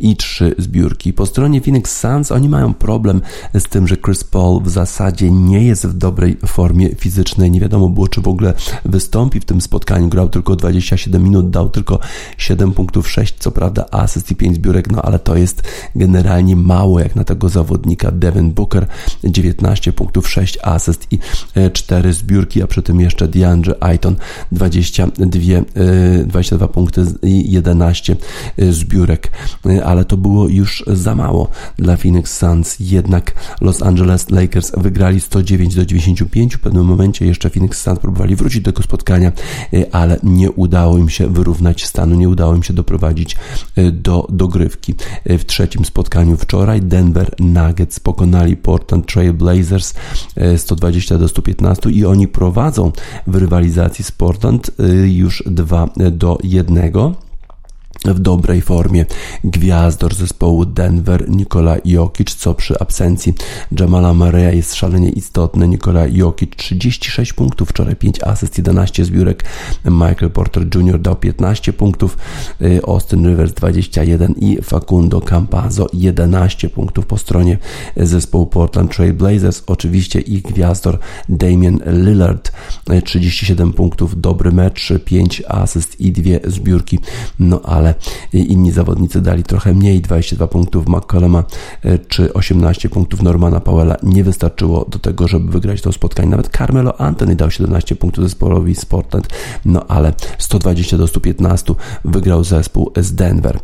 i 0.00 0.16
3 0.16 0.54
zbiórki. 0.58 1.12
Po 1.12 1.26
stronie 1.26 1.60
Phoenix 1.60 2.00
Suns 2.00 2.32
oni 2.32 2.48
mają 2.48 2.74
problem 2.74 3.20
z 3.54 3.62
tym, 3.62 3.88
że 3.88 3.96
Chris 3.96 4.24
Paul 4.24 4.62
w 4.62 4.68
zasadzie 4.68 5.30
nie 5.30 5.62
jest 5.62 5.86
w 5.86 5.92
dobrej 5.92 6.36
formie 6.46 6.94
fizycznej. 6.94 7.50
Nie 7.50 7.60
wiadomo 7.60 7.88
było, 7.88 8.08
czy 8.08 8.20
w 8.20 8.28
ogóle 8.28 8.54
wystąpi 8.84 9.40
w 9.40 9.44
tym 9.44 9.60
spotkaniu. 9.60 10.08
Grał 10.08 10.28
tylko 10.28 10.56
27 10.56 11.22
minut, 11.22 11.50
dał 11.50 11.68
tylko 11.68 11.98
7 12.36 12.72
punktów, 12.72 13.10
6 13.10 13.34
co 13.38 13.50
prawda 13.50 13.86
asyst 13.90 14.30
i 14.30 14.36
5 14.36 14.56
zbiórek, 14.56 14.90
no 14.90 15.02
ale 15.02 15.18
to 15.18 15.36
jest 15.36 15.62
generalnie 15.94 16.56
mało 16.56 17.00
jak 17.00 17.16
na 17.16 17.24
tego 17.24 17.48
zawodnika. 17.48 18.10
Devin 18.10 18.50
Booker 18.52 18.86
19 19.24 19.92
punktów, 19.92 20.28
6 20.28 20.58
asyst 20.62 21.06
i 21.10 21.18
4 21.72 22.12
zbiórki, 22.12 22.62
a 22.62 22.66
przy 22.66 22.82
tym 22.82 23.00
jeszcze 23.00 23.28
DeAndre 23.28 23.74
Ayton 23.98 24.16
22, 24.52 25.40
22 26.26 26.68
punkty 26.68 27.04
i 27.22 27.52
11 27.52 28.16
zbiórek, 28.70 29.32
ale 29.84 30.04
to 30.04 30.16
było 30.16 30.48
już 30.48 30.84
za 30.86 31.14
mało 31.14 31.48
dla 31.76 31.96
Phoenix 31.96 32.38
Suns. 32.38 32.76
Jednak 32.80 33.34
Los 33.60 33.82
Angeles 33.82 34.30
Lakers 34.30 34.72
wygrali 34.76 35.20
109 35.20 35.74
do 35.74 35.86
95. 35.86 36.56
W 36.56 36.60
pewnym 36.60 36.84
momencie 36.84 37.26
jeszcze 37.26 37.50
Phoenix 37.50 37.82
Suns 37.82 37.98
próbowali 37.98 38.36
wrócić 38.36 38.60
do 38.60 38.72
tego 38.72 38.82
spotkania, 38.82 39.32
ale 39.92 40.18
nie 40.22 40.50
udało 40.50 40.98
im 40.98 41.08
się 41.08 41.28
wyrównać 41.28 41.86
stanu, 41.86 42.14
nie 42.14 42.28
udało 42.28 42.54
im 42.54 42.62
się 42.62 42.74
doprowadzić 42.74 43.36
do 43.92 44.26
dogrywki. 44.30 44.94
W 45.26 45.44
trzecim 45.44 45.84
spotkaniu 45.84 46.36
wczoraj 46.36 46.82
Denver 46.82 47.34
Nuggets 47.38 48.00
pokonali 48.00 48.56
Portland 48.56 49.06
Trail 49.06 49.32
Blazers 49.32 49.94
120 50.56 51.18
do 51.18 51.28
115 51.28 51.90
i 51.90 52.04
oni 52.04 52.28
prowadzą 52.28 52.92
w 53.26 53.34
rywalizacji 53.34 53.87
z 53.94 54.12
Portland 54.12 54.70
y, 54.80 55.10
już 55.12 55.42
2 55.46 55.88
do 56.10 56.38
1 56.42 56.92
w 58.04 58.18
dobrej 58.18 58.60
formie 58.60 59.06
gwiazdor 59.44 60.14
zespołu 60.14 60.64
Denver 60.64 61.28
Nikola 61.30 61.76
Jokic, 61.84 62.34
co 62.34 62.54
przy 62.54 62.78
absencji 62.78 63.34
Jamala 63.80 64.14
Murray'a 64.14 64.54
jest 64.54 64.74
szalenie 64.74 65.10
istotne. 65.10 65.68
Nikola 65.68 66.06
Jokic 66.06 66.56
36 66.56 67.32
punktów, 67.32 67.68
wczoraj 67.68 67.96
5 67.96 68.22
asyst, 68.22 68.58
11 68.58 69.04
zbiórek. 69.04 69.44
Michael 69.84 70.30
Porter 70.30 70.66
Jr. 70.74 71.00
dał 71.00 71.16
15 71.16 71.72
punktów, 71.72 72.18
y, 72.62 72.80
Austin 72.86 73.28
Rivers 73.28 73.52
21 73.52 74.34
i 74.40 74.58
Facundo 74.62 75.20
Campazzo 75.20 75.86
11 75.92 76.68
punktów 76.68 77.06
po 77.06 77.18
stronie 77.18 77.58
zespołu 77.96 78.46
Portland 78.46 78.96
Trail 78.96 79.14
Blazers. 79.14 79.62
Oczywiście 79.66 80.20
ich 80.20 80.42
gwiazdor 80.42 80.98
Damian 81.28 81.80
Lillard 81.86 82.52
37 83.04 83.72
punktów, 83.72 84.20
dobry 84.20 84.52
mecz, 84.52 84.92
5 85.04 85.42
asyst 85.48 86.00
i 86.00 86.12
2 86.12 86.50
zbiórki. 86.50 86.98
No 87.38 87.60
ale 87.64 87.87
ale 87.88 87.94
inni 88.32 88.72
zawodnicy 88.72 89.20
dali 89.20 89.42
trochę 89.42 89.74
mniej, 89.74 90.00
22 90.00 90.46
punktów 90.46 90.88
McColluma 90.88 91.44
e, 91.84 91.98
czy 91.98 92.32
18 92.32 92.88
punktów 92.88 93.22
Normana 93.22 93.60
Powella 93.60 93.96
nie 94.02 94.24
wystarczyło 94.24 94.84
do 94.84 94.98
tego, 94.98 95.28
żeby 95.28 95.52
wygrać 95.52 95.82
to 95.82 95.92
spotkanie. 95.92 96.28
Nawet 96.28 96.48
Carmelo 96.56 97.00
Anthony 97.00 97.36
dał 97.36 97.50
17 97.50 97.96
punktów 97.96 98.24
zespołowi 98.24 98.74
Portland, 98.88 99.28
no 99.64 99.86
ale 99.88 100.12
120 100.38 100.98
do 100.98 101.06
115 101.06 101.74
wygrał 102.04 102.44
zespół 102.44 102.90
z 102.96 103.14
Denver. 103.14 103.58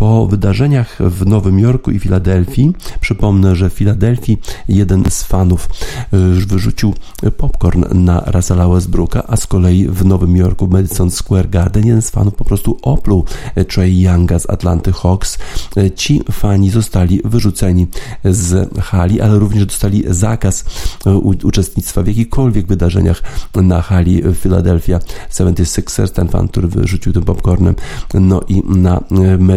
Y, 0.00 0.10
po 0.10 0.26
wydarzeniach 0.26 0.98
w 1.00 1.26
Nowym 1.26 1.58
Jorku 1.58 1.90
i 1.90 1.98
Filadelfii, 1.98 2.72
przypomnę, 3.00 3.56
że 3.56 3.70
w 3.70 3.72
Filadelfii 3.72 4.38
jeden 4.68 5.04
z 5.10 5.22
fanów 5.22 5.68
y, 6.14 6.46
wyrzucił 6.46 6.94
popcorn 7.36 8.04
na 8.04 8.22
Russella 8.26 8.68
Westbrooka, 8.68 9.22
a 9.26 9.36
z 9.36 9.46
kolei 9.46 9.88
w 9.88 10.04
Nowym 10.04 10.36
Jorku 10.36 10.66
w 10.66 10.70
Madison 10.70 11.10
Square 11.10 11.50
Garden 11.50 11.86
jeden 11.86 12.02
z 12.02 12.10
fanów 12.10 12.34
po 12.34 12.44
prostu 12.44 12.78
opluł 12.82 13.24
Trey 13.68 14.00
Younga 14.00 14.38
z 14.38 14.50
Atlanty 14.50 14.92
Hawks. 14.92 15.38
Ci 15.96 16.22
fani 16.32 16.70
zostali 16.70 17.20
wyrzuceni 17.24 17.86
z 18.24 18.78
hali, 18.80 19.20
ale 19.20 19.38
również 19.38 19.66
dostali 19.66 20.04
zakaz 20.08 20.64
uczestnictwa 21.44 22.02
w 22.02 22.06
jakichkolwiek 22.06 22.66
wydarzeniach 22.66 23.22
na 23.54 23.82
hali 23.82 24.22
Philadelphia 24.34 25.00
76ers, 25.30 26.10
ten 26.10 26.28
fan, 26.28 26.48
który 26.48 26.68
wyrzucił 26.68 27.12
tym 27.12 27.22
popcornem, 27.22 27.74
no 28.14 28.40
i 28.48 28.62
na, 28.66 29.00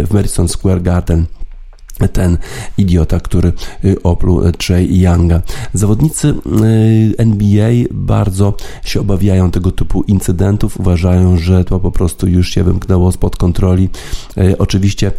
w 0.03 0.13
Madison 0.13 0.32
Square 0.47 0.79
Garden 0.79 1.27
ten 2.11 2.37
idiota, 2.77 3.19
który 3.19 3.53
y, 3.85 4.03
opluł 4.03 4.51
Trey 4.51 4.99
Younga. 4.99 5.41
Zawodnicy 5.73 6.27
y, 6.27 6.33
NBA 7.17 7.69
bardzo 7.91 8.53
się 8.83 8.99
obawiają 8.99 9.51
tego 9.51 9.71
typu 9.71 10.03
incydentów, 10.03 10.79
uważają, 10.79 11.37
że 11.37 11.65
to 11.65 11.79
po 11.79 11.91
prostu 11.91 12.27
już 12.27 12.49
się 12.49 12.63
wymknęło 12.63 13.11
spod 13.11 13.35
kontroli. 13.35 13.89
Y, 14.37 14.57
oczywiście 14.57 15.11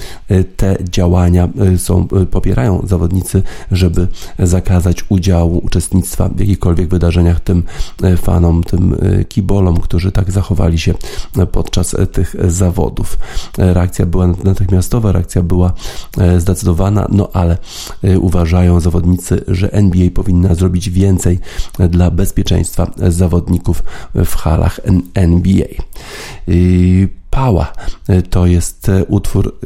te 0.56 0.76
działania 0.90 1.48
są, 1.76 2.08
popierają 2.30 2.86
zawodnicy, 2.86 3.42
żeby 3.72 4.08
zakazać 4.38 5.04
udziału, 5.08 5.58
uczestnictwa 5.58 6.28
w 6.28 6.40
jakichkolwiek 6.40 6.88
wydarzeniach 6.88 7.40
tym 7.40 7.62
fanom, 8.16 8.64
tym 8.64 8.96
kibolom, 9.28 9.80
którzy 9.80 10.12
tak 10.12 10.30
zachowali 10.30 10.78
się 10.78 10.94
podczas 11.52 11.96
tych 12.12 12.36
zawodów. 12.48 13.18
Reakcja 13.58 14.06
była 14.06 14.26
natychmiastowa, 14.26 15.12
reakcja 15.12 15.42
była 15.42 15.72
zdecydowana 16.38 16.63
no 17.12 17.28
ale 17.32 17.58
y, 18.04 18.20
uważają 18.20 18.80
zawodnicy, 18.80 19.44
że 19.48 19.72
NBA 19.72 20.10
powinna 20.14 20.54
zrobić 20.54 20.90
więcej 20.90 21.38
dla 21.90 22.10
bezpieczeństwa 22.10 22.90
zawodników 23.08 23.82
w 24.14 24.34
halach 24.34 24.80
NBA. 25.14 25.66
Y, 27.34 27.44
Pała. 27.44 27.72
E, 28.08 28.22
to 28.22 28.46
jest 28.46 28.88
e, 28.88 29.04
utwór 29.04 29.58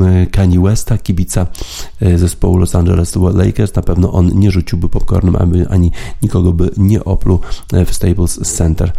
e, 0.00 0.26
Kanye 0.26 0.60
Westa, 0.60 0.98
kibica 0.98 1.46
zespołu 2.16 2.56
Los 2.56 2.74
Angeles 2.74 3.16
Lakers. 3.16 3.74
Na 3.74 3.82
pewno 3.82 4.12
on 4.12 4.30
nie 4.34 4.50
rzuciłby 4.50 4.88
popcornem, 4.88 5.36
ani 5.70 5.90
nikogo 6.22 6.52
by 6.52 6.70
nie 6.76 7.04
opluł 7.04 7.38
w 7.86 7.94
Staples 7.94 8.40
Center. 8.56 8.92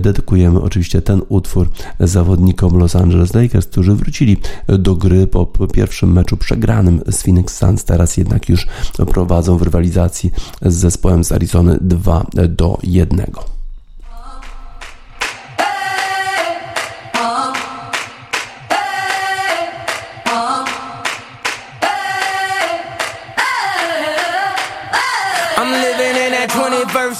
Dedykujemy 0.00 0.60
oczywiście 0.60 1.02
ten 1.02 1.22
utwór 1.28 1.70
zawodnikom 2.00 2.78
Los 2.78 2.96
Angeles 2.96 3.34
Lakers, 3.34 3.66
którzy 3.66 3.94
wrócili 3.94 4.36
do 4.68 4.96
gry 4.96 5.26
po 5.26 5.46
pierwszym 5.46 6.12
meczu 6.12 6.36
przegranym 6.36 7.00
z 7.10 7.22
Phoenix 7.22 7.58
Suns. 7.58 7.84
Teraz 7.84 8.16
jednak 8.16 8.48
już 8.48 8.66
prowadzą 9.06 9.58
w 9.58 9.62
rywalizacji 9.62 10.30
z 10.62 10.74
zespołem 10.74 11.24
z 11.24 11.32
Arizony 11.32 11.78
2 11.80 12.26
do 12.48 12.78
1. 12.82 13.26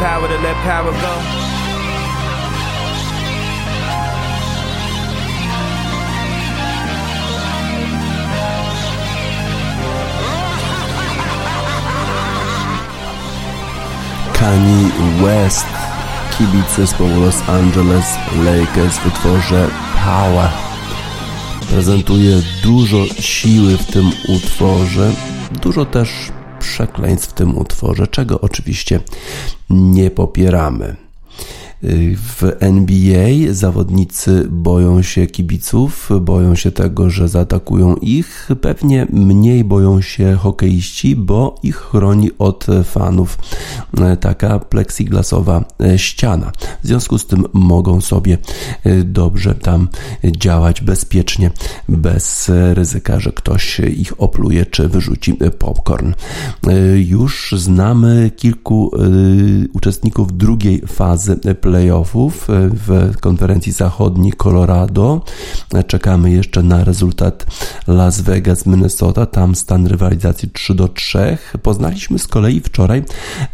power 0.00 0.28
to 0.28 0.38
let 0.38 0.56
power 0.64 0.92
go. 0.92 1.14
Kanye 14.32 14.90
West, 15.22 15.66
kibic 16.38 16.76
zespołu 16.76 17.20
Los 17.20 17.48
Angeles 17.48 18.18
Lakers 18.44 18.98
w 18.98 19.06
utworze 19.06 19.68
Power. 20.04 20.48
Prezentuje 21.70 22.42
dużo 22.62 23.06
siły 23.20 23.76
w 23.76 23.86
tym 23.86 24.10
utworze, 24.28 25.12
dużo 25.62 25.84
też 25.84 26.08
przekleństw 26.60 27.28
w 27.30 27.32
tym 27.32 27.58
utworze, 27.58 28.06
czego 28.06 28.40
oczywiście 28.40 29.00
nie 29.70 30.10
popieramy. 30.10 30.96
W 31.82 32.42
NBA 32.60 33.54
zawodnicy 33.54 34.48
boją 34.50 35.02
się 35.02 35.26
kibiców, 35.26 36.10
boją 36.20 36.54
się 36.54 36.70
tego, 36.70 37.10
że 37.10 37.28
zaatakują 37.28 37.96
ich. 37.96 38.48
Pewnie 38.60 39.06
mniej 39.12 39.64
boją 39.64 40.00
się 40.00 40.36
hokeiści, 40.36 41.16
bo 41.16 41.54
ich 41.62 41.76
chroni 41.76 42.30
od 42.38 42.66
fanów 42.84 43.38
taka 44.20 44.58
plexiglasowa 44.58 45.64
ściana. 45.96 46.52
W 46.82 46.86
związku 46.86 47.18
z 47.18 47.26
tym 47.26 47.44
mogą 47.52 48.00
sobie 48.00 48.38
dobrze 49.04 49.54
tam 49.54 49.88
działać 50.36 50.80
bezpiecznie, 50.80 51.50
bez 51.88 52.50
ryzyka, 52.74 53.20
że 53.20 53.32
ktoś 53.32 53.80
ich 53.80 54.20
opluje 54.22 54.66
czy 54.66 54.88
wyrzuci 54.88 55.34
popcorn. 55.58 56.12
Już 56.96 57.54
znamy 57.56 58.30
kilku 58.36 58.90
uczestników 59.72 60.36
drugiej 60.36 60.80
fazy 60.86 61.36
playoffów 61.70 62.48
w 62.86 63.14
konferencji 63.20 63.72
zachodniej 63.72 64.32
Colorado. 64.32 65.22
Czekamy 65.86 66.30
jeszcze 66.30 66.62
na 66.62 66.84
rezultat 66.84 67.46
Las 67.86 68.20
Vegas, 68.20 68.66
Minnesota. 68.66 69.26
Tam 69.26 69.54
stan 69.54 69.86
rywalizacji 69.86 70.50
3 70.50 70.74
do 70.74 70.88
3. 70.88 71.38
Poznaliśmy 71.62 72.18
z 72.18 72.26
kolei 72.26 72.60
wczoraj 72.60 73.04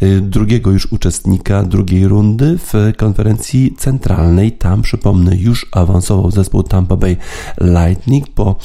y, 0.02 0.20
drugiego 0.20 0.70
już 0.70 0.92
uczestnika 0.92 1.62
drugiej 1.62 2.08
rundy 2.08 2.58
w 2.58 2.72
konferencji 2.96 3.74
centralnej. 3.78 4.52
Tam, 4.52 4.82
przypomnę, 4.82 5.36
już 5.36 5.66
awansował 5.72 6.30
zespół 6.30 6.62
Tampa 6.62 6.96
Bay 6.96 7.16
Lightning 7.60 8.28
po 8.28 8.56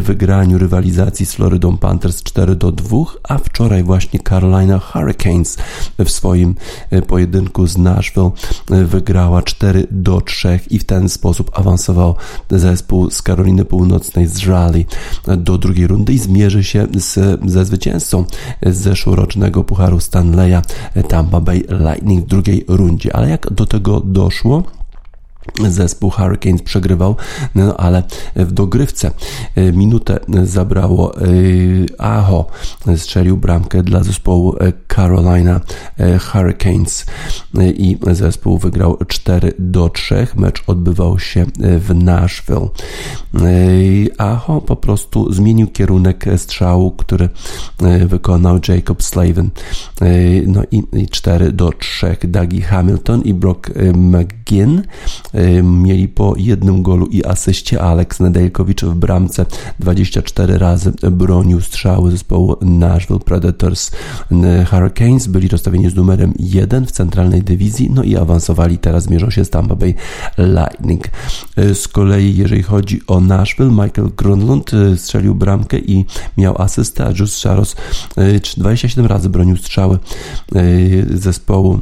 wygraniu 0.00 0.58
rywalizacji 0.58 1.26
z 1.26 1.34
Floridą 1.34 1.76
Panthers 1.76 2.22
4 2.22 2.56
do 2.56 2.72
2, 2.72 2.96
a 3.22 3.38
wczoraj 3.38 3.82
właśnie 3.82 4.20
Carolina 4.28 4.78
Hurricanes 4.78 5.58
w 5.98 6.10
swoim 6.10 6.54
pojedynku 7.06 7.66
z 7.66 7.78
Nashville 7.78 8.30
wygrała 8.86 9.42
4 9.42 9.86
do 9.90 10.20
3 10.20 10.60
i 10.70 10.78
w 10.78 10.84
ten 10.84 11.08
sposób 11.08 11.50
awansował 11.58 12.14
zespół 12.50 13.10
z 13.10 13.22
Karoliny 13.22 13.64
Północnej 13.64 14.26
z 14.26 14.46
Raleigh 14.46 14.88
do 15.36 15.58
drugiej 15.58 15.86
rundy 15.86 16.12
i 16.12 16.18
zmierzy 16.18 16.64
się 16.64 16.86
z, 16.94 17.40
ze 17.50 17.64
zwycięzcą 17.64 18.24
z 18.66 18.76
zeszłorocznego 18.76 19.64
Pucharu 19.64 20.00
Stanleya 20.00 20.60
Tampa 21.08 21.40
Bay 21.40 21.62
Lightning 21.68 22.24
w 22.24 22.28
drugiej 22.28 22.64
rundzie. 22.68 23.16
Ale 23.16 23.28
jak 23.28 23.52
do 23.52 23.66
tego 23.66 24.00
doszło? 24.00 24.62
Zespół 25.68 26.10
Hurricanes 26.10 26.62
przegrywał, 26.62 27.16
no 27.54 27.76
ale 27.76 28.02
w 28.36 28.52
dogrywce 28.52 29.10
e, 29.54 29.72
minutę 29.72 30.20
zabrało 30.44 31.16
e, 31.16 31.26
Aho, 31.98 32.46
strzelił 32.96 33.36
bramkę 33.36 33.82
dla 33.82 34.02
zespołu 34.02 34.56
e, 34.60 34.72
Carolina 34.94 35.60
Hurricanes 36.20 37.06
i 37.74 37.98
zespół 38.12 38.58
wygrał 38.58 38.98
4 39.08 39.52
do 39.58 39.88
3. 39.88 40.26
Mecz 40.36 40.62
odbywał 40.66 41.18
się 41.18 41.46
w 41.58 41.94
Nashville. 41.94 42.68
Aho 44.18 44.60
po 44.60 44.76
prostu 44.76 45.32
zmienił 45.32 45.66
kierunek 45.66 46.24
strzału, 46.36 46.90
który 46.90 47.28
wykonał 48.06 48.60
Jacob 48.68 49.02
Slavin. 49.02 49.50
No 50.46 50.62
i 50.70 51.08
4 51.08 51.52
do 51.52 51.72
3. 51.72 52.16
Dougie 52.24 52.62
Hamilton 52.62 53.22
i 53.22 53.34
Brock 53.34 53.70
McGinn 53.94 54.82
mieli 55.62 56.08
po 56.08 56.34
jednym 56.36 56.82
golu 56.82 57.06
i 57.06 57.24
asyście. 57.24 57.82
Alex 57.82 58.20
Nedeljkowicz 58.20 58.82
w 58.84 58.94
bramce 58.94 59.46
24 59.78 60.58
razy 60.58 60.92
bronił 61.10 61.60
strzały 61.60 62.10
zespołu 62.10 62.56
Nashville 62.60 63.20
Predators. 63.20 63.90
Hurricanes 64.70 65.26
byli 65.26 65.48
rozstawieni 65.48 65.90
z 65.90 65.94
numerem 65.94 66.34
1 66.38 66.86
w 66.86 66.92
centralnej 66.92 67.42
dywizji, 67.42 67.90
no 67.90 68.02
i 68.02 68.16
awansowali. 68.16 68.78
Teraz 68.78 69.04
zmierzą 69.04 69.30
się 69.30 69.44
z 69.44 69.50
Tampa 69.50 69.74
Bay 69.74 69.94
Lightning. 70.38 71.08
Z 71.56 71.88
kolei, 71.88 72.36
jeżeli 72.36 72.62
chodzi 72.62 73.00
o 73.06 73.20
Nashville, 73.20 73.70
Michael 73.70 74.10
Grunlund 74.16 74.70
strzelił 74.96 75.34
bramkę 75.34 75.78
i 75.78 76.04
miał 76.36 76.62
asystę, 76.62 77.06
a 77.06 77.10
Jules 77.10 77.42
Charos 77.42 77.76
27 78.56 79.06
razy 79.06 79.28
bronił 79.28 79.56
strzały 79.56 79.98
zespołu 81.14 81.80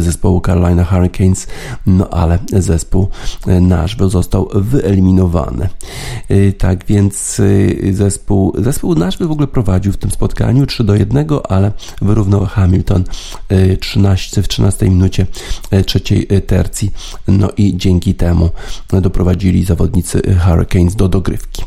zespołu 0.00 0.40
Carolina 0.40 0.84
Hurricanes, 0.84 1.46
no 1.86 2.10
ale 2.10 2.38
zespół 2.52 3.08
Nashville 3.60 4.10
został 4.10 4.48
wyeliminowany. 4.54 5.68
Y, 6.30 6.54
tak 6.58 6.86
więc 6.86 7.40
y, 7.40 7.90
zespół, 7.92 8.52
zespół 8.58 8.94
Nashville 8.94 9.28
w 9.28 9.32
ogóle 9.32 9.46
prowadził 9.46 9.92
w 9.92 9.96
tym 9.96 10.10
spotkaniu 10.10 10.66
3 10.66 10.84
do 10.84 10.94
1, 10.94 11.26
ale 11.48 11.72
wyrównał 12.02 12.46
Hamilton 12.46 13.04
13 13.80 14.40
y, 14.40 14.44
w 14.44 14.48
13 14.48 14.90
minucie 14.90 15.26
trzeciej 15.86 16.26
tercji. 16.46 16.90
No 17.28 17.48
i 17.56 17.76
dzięki 17.76 18.14
temu 18.14 18.50
doprowadzili 19.02 19.64
zawodnicy 19.64 20.22
Hurricanes 20.46 20.96
do 20.96 21.08
dogrywki. 21.08 21.62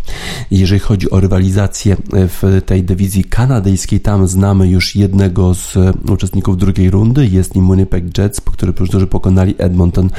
Jeżeli 0.51 0.79
chodzi 0.79 1.11
o 1.11 1.19
rywalizację 1.19 1.97
w 2.11 2.61
tej 2.65 2.83
dywizji 2.83 3.23
kanadyjskiej, 3.23 3.99
tam 3.99 4.27
znamy 4.27 4.67
już 4.67 4.95
jednego 4.95 5.53
z 5.53 5.77
uczestników 6.09 6.57
drugiej 6.57 6.89
rundy, 6.89 7.27
jest 7.27 7.55
nim 7.55 7.67
Winnipeg 7.67 8.02
Winnipeg 8.03 8.17
Jets, 8.17 8.41
który, 8.41 8.73
którzy 8.73 9.07
pokonali 9.07 9.55
Edmonton 9.57 10.09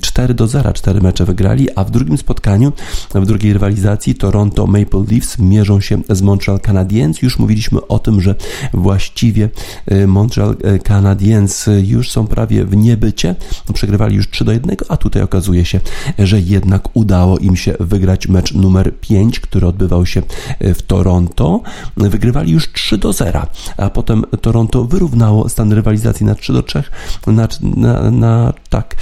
4 0.00 0.34
do 0.34 0.48
0, 0.48 0.72
4 0.72 1.00
mecze 1.00 1.24
wygrali, 1.24 1.68
a 1.76 1.84
w 1.84 1.90
drugim 1.90 2.18
spotkaniu, 2.18 2.72
w 3.14 3.26
drugiej 3.26 3.52
rywalizacji 3.52 4.14
Toronto 4.14 4.66
Maple 4.66 5.04
Leafs 5.10 5.38
mierzą 5.38 5.80
się 5.80 6.02
z 6.08 6.22
Montreal 6.22 6.60
Canadiens. 6.60 7.22
Już 7.22 7.38
mówiliśmy 7.38 7.86
o 7.86 7.98
tym, 7.98 8.20
że 8.20 8.34
właściwie 8.74 9.48
e, 9.86 10.06
Montreal 10.06 10.56
e, 10.64 10.78
Canadiens 10.78 11.66
już 11.82 12.10
są 12.10 12.26
prawie 12.26 12.64
w 12.64 12.76
niebycie, 12.76 13.34
przegrywali 13.74 14.16
już 14.16 14.30
3 14.30 14.44
do 14.44 14.52
1, 14.52 14.76
a 14.88 14.96
tutaj 14.96 15.22
okazuje 15.22 15.64
się, 15.64 15.80
że 16.18 16.40
jednak 16.40 16.96
udało 16.96 17.38
im 17.38 17.56
się 17.56 17.74
wygrać 17.80 18.28
mecz 18.28 18.54
numer 18.54 19.00
5, 19.00 19.40
który 19.40 19.66
odbywał 19.66 20.06
się 20.06 20.22
e, 20.58 20.74
w 20.74 20.82
Toronto. 20.82 21.60
Wygrywali 21.96 22.52
już 22.52 22.72
3 22.72 22.98
do 22.98 23.12
0, 23.12 23.46
a 23.76 23.90
potem 23.90 24.24
Toronto 24.40 24.84
wyrównało 24.84 25.48
stan 25.48 25.72
rywalizacji 25.72 26.26
na 26.26 26.34
3 26.34 26.52
do 26.52 26.62
3, 26.62 26.82
na, 27.26 27.48
na, 27.60 28.10
na 28.10 28.52
tak. 28.68 28.96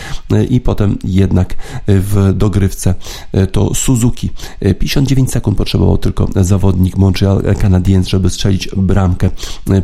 I 0.50 0.60
potem 0.60 0.98
jednak 1.04 1.54
w 1.86 2.32
dogrywce 2.34 2.94
to 3.52 3.74
Suzuki. 3.74 4.30
59 4.78 5.30
sekund 5.30 5.58
potrzebował 5.58 5.98
tylko 5.98 6.28
zawodnik 6.36 6.96
Montreal 6.96 7.42
Canadiens, 7.60 8.08
żeby 8.08 8.30
strzelić 8.30 8.68
bramkę 8.76 9.30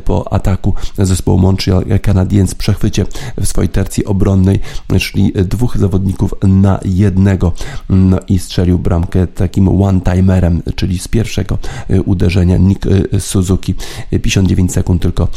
po 0.04 0.32
ataku 0.32 0.74
zespołu 0.98 1.38
Montreal 1.38 1.84
Canadiens 2.02 2.54
przechwycie 2.54 3.06
w 3.40 3.46
swojej 3.46 3.68
tercji 3.68 4.04
obronnej, 4.04 4.60
czyli 5.00 5.32
dwóch 5.32 5.78
zawodników 5.78 6.34
na 6.42 6.80
jednego 6.84 7.52
no 7.88 8.18
i 8.28 8.38
strzelił 8.38 8.78
bramkę 8.78 9.26
takim 9.26 9.68
one-timerem, 9.68 10.62
czyli 10.76 10.98
z 10.98 11.08
pierwszego 11.08 11.58
uderzenia 12.04 12.56
Nick 12.56 12.86
Suzuki. 13.18 13.74
59 14.22 14.72
sekund 14.72 15.02
tylko 15.02 15.28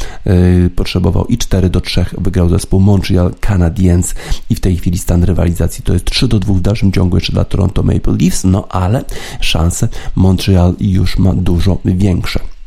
potrzebował 0.76 1.24
i 1.24 1.38
4 1.38 1.70
do 1.70 1.80
3 1.80 2.04
wygrał 2.18 2.48
zespół 2.48 2.80
Montreal 2.88 3.34
Canadiens 3.40 4.14
i 4.50 4.54
w 4.54 4.60
tej 4.60 4.76
chwili 4.76 4.98
stan 4.98 5.24
rywalizacji 5.24 5.84
to 5.84 5.92
jest 5.92 6.04
3 6.04 6.28
do 6.28 6.38
2 6.38 6.54
w 6.54 6.60
dalszym 6.60 6.92
ciągu 6.92 7.16
jeszcze 7.16 7.32
dla 7.32 7.44
Toronto 7.44 7.82
Maple 7.82 8.16
Leafs, 8.20 8.44
no 8.44 8.68
ale 8.68 9.04
szanse 9.40 9.88
Montreal 10.14 10.74
już 10.80 11.18
ma 11.18 11.34
dużo 11.34 11.78
większe. 11.84 12.57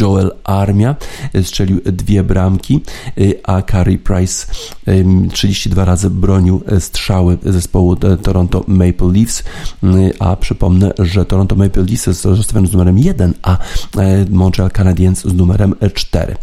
Joel 0.00 0.30
Armia 0.44 0.96
strzelił 1.42 1.80
dwie 1.84 2.22
bramki, 2.22 2.80
a 3.44 3.62
Carey 3.62 3.98
Price 3.98 4.46
32 5.32 5.84
razy 5.84 6.10
bronił 6.10 6.62
strzały 6.78 7.38
zespołu 7.42 7.96
Toronto 7.96 8.64
Maple 8.66 9.12
Leafs, 9.12 9.44
a 10.18 10.36
przypomnę, 10.36 10.92
że 10.98 11.24
Toronto 11.24 11.56
Maple 11.56 11.82
Leafs 11.82 12.06
jest 12.06 12.22
z 12.22 12.72
numerem 12.72 12.98
1, 12.98 13.34
a 13.42 13.58
Montreal 14.30 14.70
Canadiens 14.70 15.20
z 15.24 15.34
numerem 15.34 15.74
4. 15.94 16.36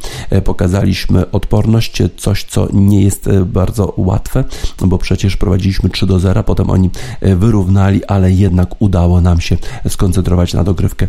Pokazaliśmy 0.43 1.31
odporność, 1.31 2.01
coś 2.17 2.43
co 2.43 2.67
nie 2.73 3.03
jest 3.03 3.29
bardzo 3.45 3.93
łatwe, 3.97 4.43
bo 4.85 4.97
przecież 4.97 5.37
prowadziliśmy 5.37 5.89
3 5.89 6.05
do 6.05 6.19
0, 6.19 6.43
potem 6.43 6.69
oni 6.69 6.89
wyrównali, 7.21 8.05
ale 8.05 8.31
jednak 8.31 8.81
udało 8.81 9.21
nam 9.21 9.41
się 9.41 9.57
skoncentrować 9.89 10.53
na 10.53 10.63
dogrywkę 10.63 11.07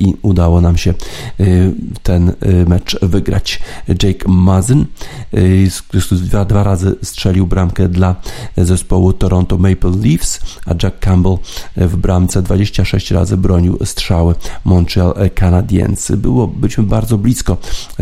i 0.00 0.14
udało 0.22 0.60
nam 0.60 0.76
się 0.76 0.94
ten 2.02 2.28
y, 2.28 2.34
mecz 2.68 3.00
wygrać. 3.02 3.60
Jake 4.02 4.28
Mazin 4.28 4.86
dwa, 6.12 6.44
dwa 6.44 6.62
razy 6.62 6.96
strzelił 7.02 7.46
bramkę 7.46 7.88
dla 7.88 8.14
zespołu 8.56 9.12
Toronto 9.12 9.58
Maple 9.58 9.92
Leafs, 10.04 10.40
a 10.66 10.74
Jack 10.82 10.98
Campbell 10.98 11.36
w 11.76 11.96
bramce 11.96 12.42
26 12.42 13.10
razy 13.10 13.36
bronił 13.36 13.78
strzały 13.84 14.34
Montreal 14.64 15.14
Canadiens. 15.34 16.10
Było, 16.10 16.46
byliśmy 16.46 16.84
bardzo 16.84 17.18
blisko, 17.18 17.56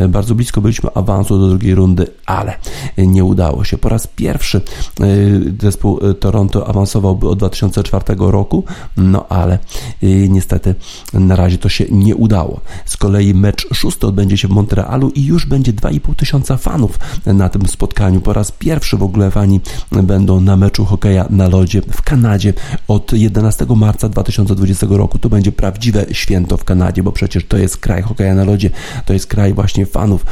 bardzo 0.09 0.35
blisko 0.35 0.61
byliśmy 0.61 0.91
awansu 0.95 1.39
do 1.39 1.49
drugiej 1.49 1.75
rundy, 1.75 2.07
ale 2.27 2.55
nie 2.99 3.25
udało 3.25 3.65
się. 3.65 3.79
Po 3.79 3.89
raz 3.89 4.07
pierwszy 4.07 4.61
y, 5.01 5.55
zespół 5.63 6.01
Toronto 6.21 6.69
awansowałby 6.69 7.29
od 7.29 7.39
2004 7.39 8.05
roku, 8.19 8.65
no 8.97 9.29
ale 9.29 9.59
y, 10.03 10.29
niestety 10.29 10.75
na 11.13 11.37
razie 11.37 11.59
to 11.59 11.69
się 11.69 11.85
nie 11.91 12.17
udało. 12.17 12.61
Z 12.85 12.97
kolei 12.97 13.35
mecz 13.39 13.75
szósty 13.75 14.07
odbędzie 14.07 14.37
się 14.37 14.49
w 14.49 14.51
Montrealu 14.51 15.11
i 15.11 15.25
już 15.25 15.47
będzie 15.47 15.73
2,5 15.73 16.15
tysiąca 16.15 16.57
fanów 16.57 16.99
na 17.27 17.49
tym 17.49 17.67
spotkaniu. 17.67 18.21
Po 18.21 18.33
raz 18.33 18.53
pierwszy 18.53 18.97
w 18.97 19.03
ogóle 19.03 19.31
fani 19.31 19.61
będą 20.03 20.41
na 20.41 20.57
meczu 20.57 20.85
hokeja 20.85 21.27
na 21.31 21.49
lodzie 21.49 21.83
w 21.83 22.03
Kanadzie 22.03 22.55
od 22.89 23.13
11 23.13 23.67
marca 23.77 24.09
2020 24.09 24.87
roku. 24.91 25.19
To 25.19 25.29
będzie 25.29 25.53
prawdziwe 25.53 26.07
święto 26.13 26.57
w 26.57 26.65
Kanadzie, 26.65 27.03
bo 27.03 27.13
przecież 27.13 27.45
to 27.45 27.59
jest 27.59 27.77
kraj 27.77 28.03
hokeja 28.03 28.35
na 28.35 28.45
lodzie, 28.45 28.71
to 29.07 29.13
jest 29.13 29.27
kraj 29.27 29.55
właśnie 29.55 29.87
fanów, 29.87 30.27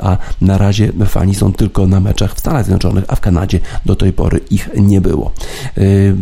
a 0.00 0.16
na 0.40 0.58
razie 0.58 0.92
fani 1.06 1.34
są 1.34 1.52
tylko 1.52 1.86
na 1.86 2.00
meczach 2.00 2.34
w 2.34 2.38
Stanach 2.38 2.64
Zjednoczonych, 2.64 3.04
a 3.08 3.16
w 3.16 3.20
Kanadzie 3.20 3.60
do 3.86 3.96
tej 3.96 4.12
pory 4.12 4.40
ich 4.50 4.68
nie 4.76 5.00
było. 5.00 5.32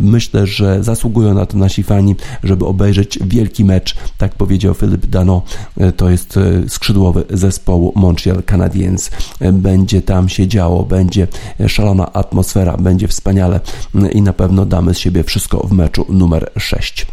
Myślę, 0.01 0.47
że 0.47 0.83
zasługują 0.83 1.33
na 1.33 1.45
to 1.45 1.57
nasi 1.57 1.83
fani, 1.83 2.15
żeby 2.43 2.65
obejrzeć 2.65 3.19
wielki 3.25 3.65
mecz, 3.65 3.95
tak 4.17 4.35
powiedział 4.35 4.73
Filip 4.73 5.05
Dano, 5.05 5.41
to 5.97 6.09
jest 6.09 6.26
skrzydłowy 6.67 7.25
zespołu 7.29 7.93
Montreal 7.95 8.43
Canadiens. 8.43 9.11
Będzie 9.53 10.01
tam 10.01 10.29
się 10.29 10.47
działo, 10.47 10.83
będzie 10.83 11.27
szalona 11.67 12.13
atmosfera, 12.13 12.77
będzie 12.77 13.07
wspaniale 13.07 13.59
i 14.11 14.21
na 14.21 14.33
pewno 14.33 14.65
damy 14.65 14.93
z 14.93 14.97
siebie 14.97 15.23
wszystko 15.23 15.67
w 15.67 15.71
meczu 15.71 16.05
numer 16.09 16.51
6. 16.57 17.07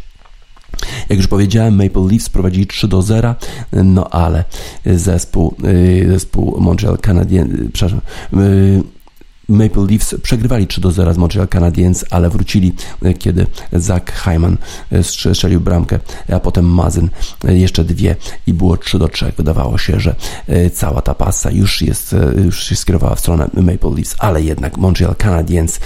Jak 1.09 1.19
już 1.19 1.29
powiedziałem, 1.29 1.77
Maple 1.77 2.03
Leafs 2.11 2.29
prowadzili 2.29 2.67
3 2.67 2.89
do 2.89 3.03
0, 3.03 3.35
no 3.73 4.11
ale 4.11 4.45
zespół, 4.87 5.55
zespół 6.09 6.61
Montreal 6.61 6.99
Canadiens, 6.99 7.51
przepraszam, 7.73 8.01
Maple 9.49 9.87
Leafs 9.87 10.15
przegrywali 10.23 10.67
3 10.67 10.81
do 10.81 10.91
0 10.91 11.15
z 11.15 11.17
Montreal 11.17 11.49
Canadiens, 11.49 12.05
ale 12.11 12.31
wrócili, 12.31 12.73
e, 13.03 13.15
kiedy 13.15 13.47
Zach 13.73 14.05
Hyman 14.05 14.57
e, 14.93 15.03
strzelił 15.03 15.61
bramkę, 15.61 15.99
a 16.33 16.41
potem 16.41 16.67
Mazyn 16.67 17.09
e, 17.45 17.57
jeszcze 17.57 17.85
dwie 17.85 18.17
i 18.47 18.55
było 18.55 18.77
3 18.77 18.99
do 18.99 19.09
3. 19.09 19.33
Wydawało 19.37 19.79
się, 19.79 20.01
że 20.01 20.15
cała 20.73 21.03
ta 21.03 21.15
pasa 21.15 21.51
już 21.51 21.83
jest, 21.83 22.17
już 22.45 22.65
się 22.65 22.77
skierowała 22.77 23.15
w 23.15 23.21
stronę 23.21 23.51
Maple 23.55 23.91
Leafs, 23.91 24.17
ale 24.19 24.43
jednak 24.43 24.79
Montreal 24.79 25.17
Canadiens 25.17 25.81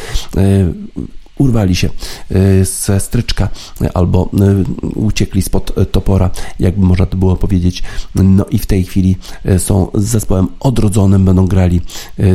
urwali 1.39 1.77
się 1.77 1.89
e, 2.31 2.65
ze 2.65 3.01
stryczka 3.01 3.49
albo 3.95 4.31
e, 4.41 4.65
uciekli 4.95 5.43
spod 5.43 5.75
topora, 5.93 6.31
jakby 6.61 6.87
można 6.87 7.07
to 7.07 7.17
było 7.17 7.37
powiedzieć. 7.37 7.83
No 8.15 8.45
i 8.51 8.59
w 8.59 8.67
tej 8.67 8.85
chwili 8.85 9.17
są 9.59 9.91
z 9.95 10.05
zespołem 10.05 10.49
odrodzonym, 10.61 11.25
będą 11.25 11.47
grali 11.47 11.81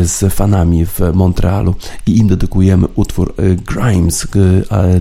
z 0.04 0.34
fanami 0.34 0.86
w 0.86 1.00
Montrealu 1.14 1.76
i 2.08 2.18
im 2.18 2.28
dedykujemy 2.28 2.88
utwór 2.96 3.36
Grimes. 3.68 4.28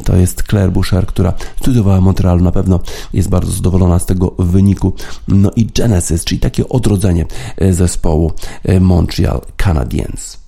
To 0.05 0.17
jest 0.17 0.43
Claire 0.43 0.73
Boucher, 0.73 1.07
która 1.07 1.33
studiowała 1.61 2.01
w 2.01 2.03
Montrealu, 2.03 2.45
na 2.45 2.53
pewno 2.53 2.81
jest 3.13 3.29
bardzo 3.29 3.53
zadowolona 3.53 3.99
z 3.99 4.07
tego 4.07 4.35
wyniku. 4.39 4.93
No 5.29 5.51
i 5.57 5.67
Genesis, 5.67 6.25
czyli 6.25 6.41
takie 6.41 6.69
odrodzenie 6.69 7.27
zespołu 7.71 8.33
Montreal 8.81 9.41
Canadiens. 9.57 10.39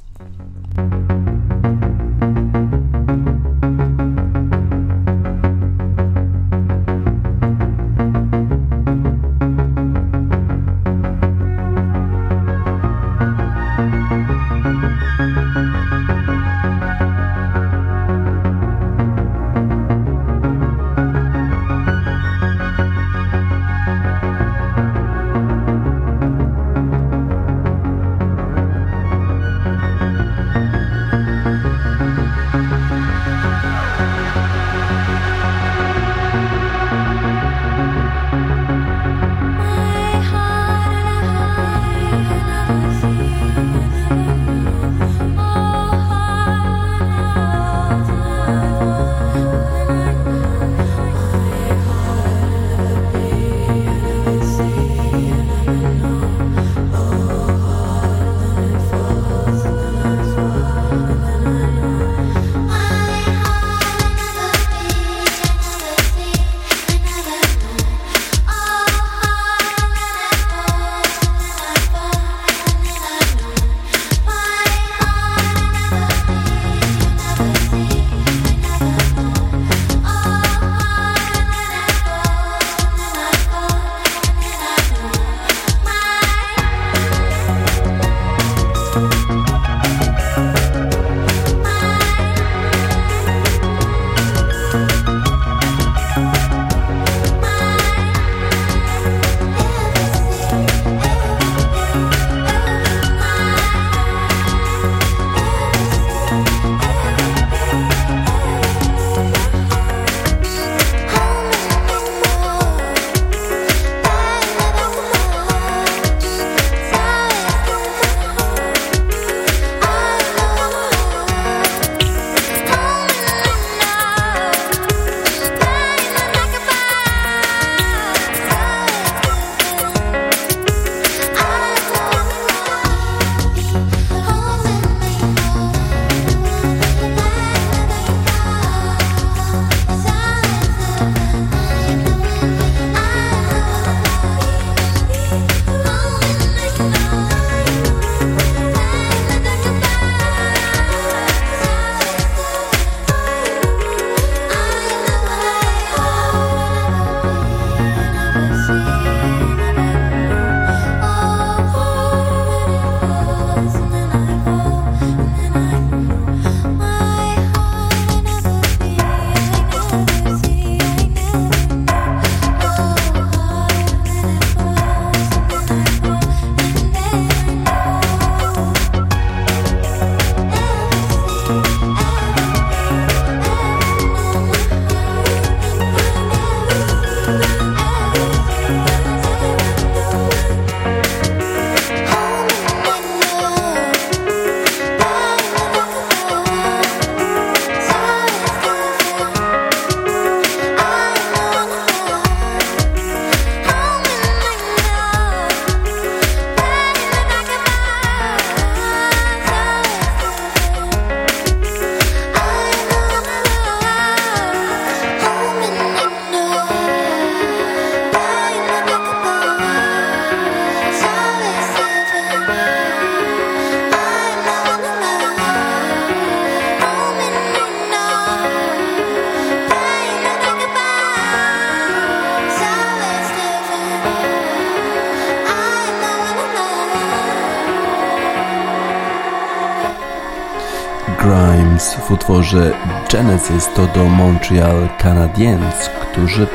Utworze 242.25 242.73
Genesis 243.13 243.69
to 243.75 243.87
do 243.95 244.05
Montreal 244.09 244.89
Canadiens, 244.99 245.91
którzy 246.13 246.47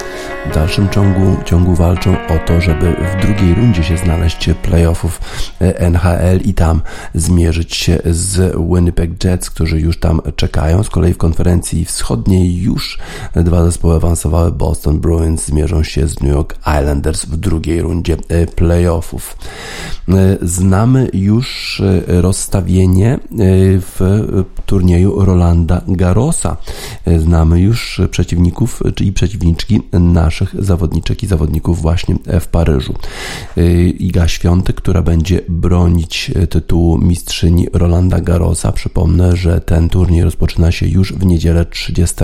w 0.49 0.53
dalszym 0.53 0.89
ciągu, 0.89 1.43
ciągu 1.45 1.76
walczą 1.76 2.13
o 2.13 2.47
to, 2.47 2.61
żeby 2.61 2.91
w 2.91 3.26
drugiej 3.26 3.55
rundzie 3.55 3.84
się 3.84 3.97
znaleźć 3.97 4.49
playoffów 4.61 5.22
NHL 5.59 6.39
i 6.45 6.53
tam 6.53 6.82
zmierzyć 7.15 7.76
się 7.76 7.99
z 8.05 8.55
Winnipeg 8.74 9.24
Jets, 9.24 9.49
którzy 9.49 9.80
już 9.80 9.99
tam 9.99 10.22
czekają. 10.36 10.84
Z 10.84 10.89
kolei 10.89 11.13
w 11.13 11.17
konferencji 11.17 11.86
wschodniej 11.86 12.61
już 12.61 12.99
dwa 13.36 13.63
zespoły 13.65 13.95
awansowały. 13.95 14.51
Boston 14.51 14.99
Bruins 14.99 15.45
zmierzą 15.45 15.84
się 15.84 16.07
z 16.07 16.22
New 16.22 16.32
York 16.32 16.57
Islanders 16.80 17.26
w 17.26 17.38
drugiej 17.38 17.82
rundzie 17.82 18.17
playoffów. 18.55 19.38
Znamy 20.41 21.09
już 21.13 21.82
rozstawienie 22.07 23.20
w 23.80 24.26
turnieju 24.70 25.26
Rolanda 25.26 25.82
Garrosa. 25.88 26.57
Znamy 27.17 27.59
już 27.59 28.01
przeciwników, 28.11 28.84
czyli 28.95 29.13
przeciwniczki 29.13 29.82
naszych 29.93 30.55
zawodniczek 30.63 31.24
i 31.24 31.28
zawodników 31.28 31.82
właśnie 31.82 32.15
w 32.41 32.47
Paryżu. 32.47 32.93
Iga 33.99 34.28
Świątek, 34.28 34.76
która 34.76 35.01
będzie 35.01 35.41
bronić 35.49 36.32
tytułu 36.49 36.97
mistrzyni 36.97 37.67
Rolanda 37.74 38.22
Garrosa. 38.22 38.72
Przypomnę, 38.72 39.36
że 39.36 39.61
ten 39.61 39.89
turniej 39.89 40.24
rozpoczyna 40.24 40.72
się 40.72 40.88
już 40.88 41.13
w 41.13 41.26
niedzielę 41.26 41.65
30 41.65 42.15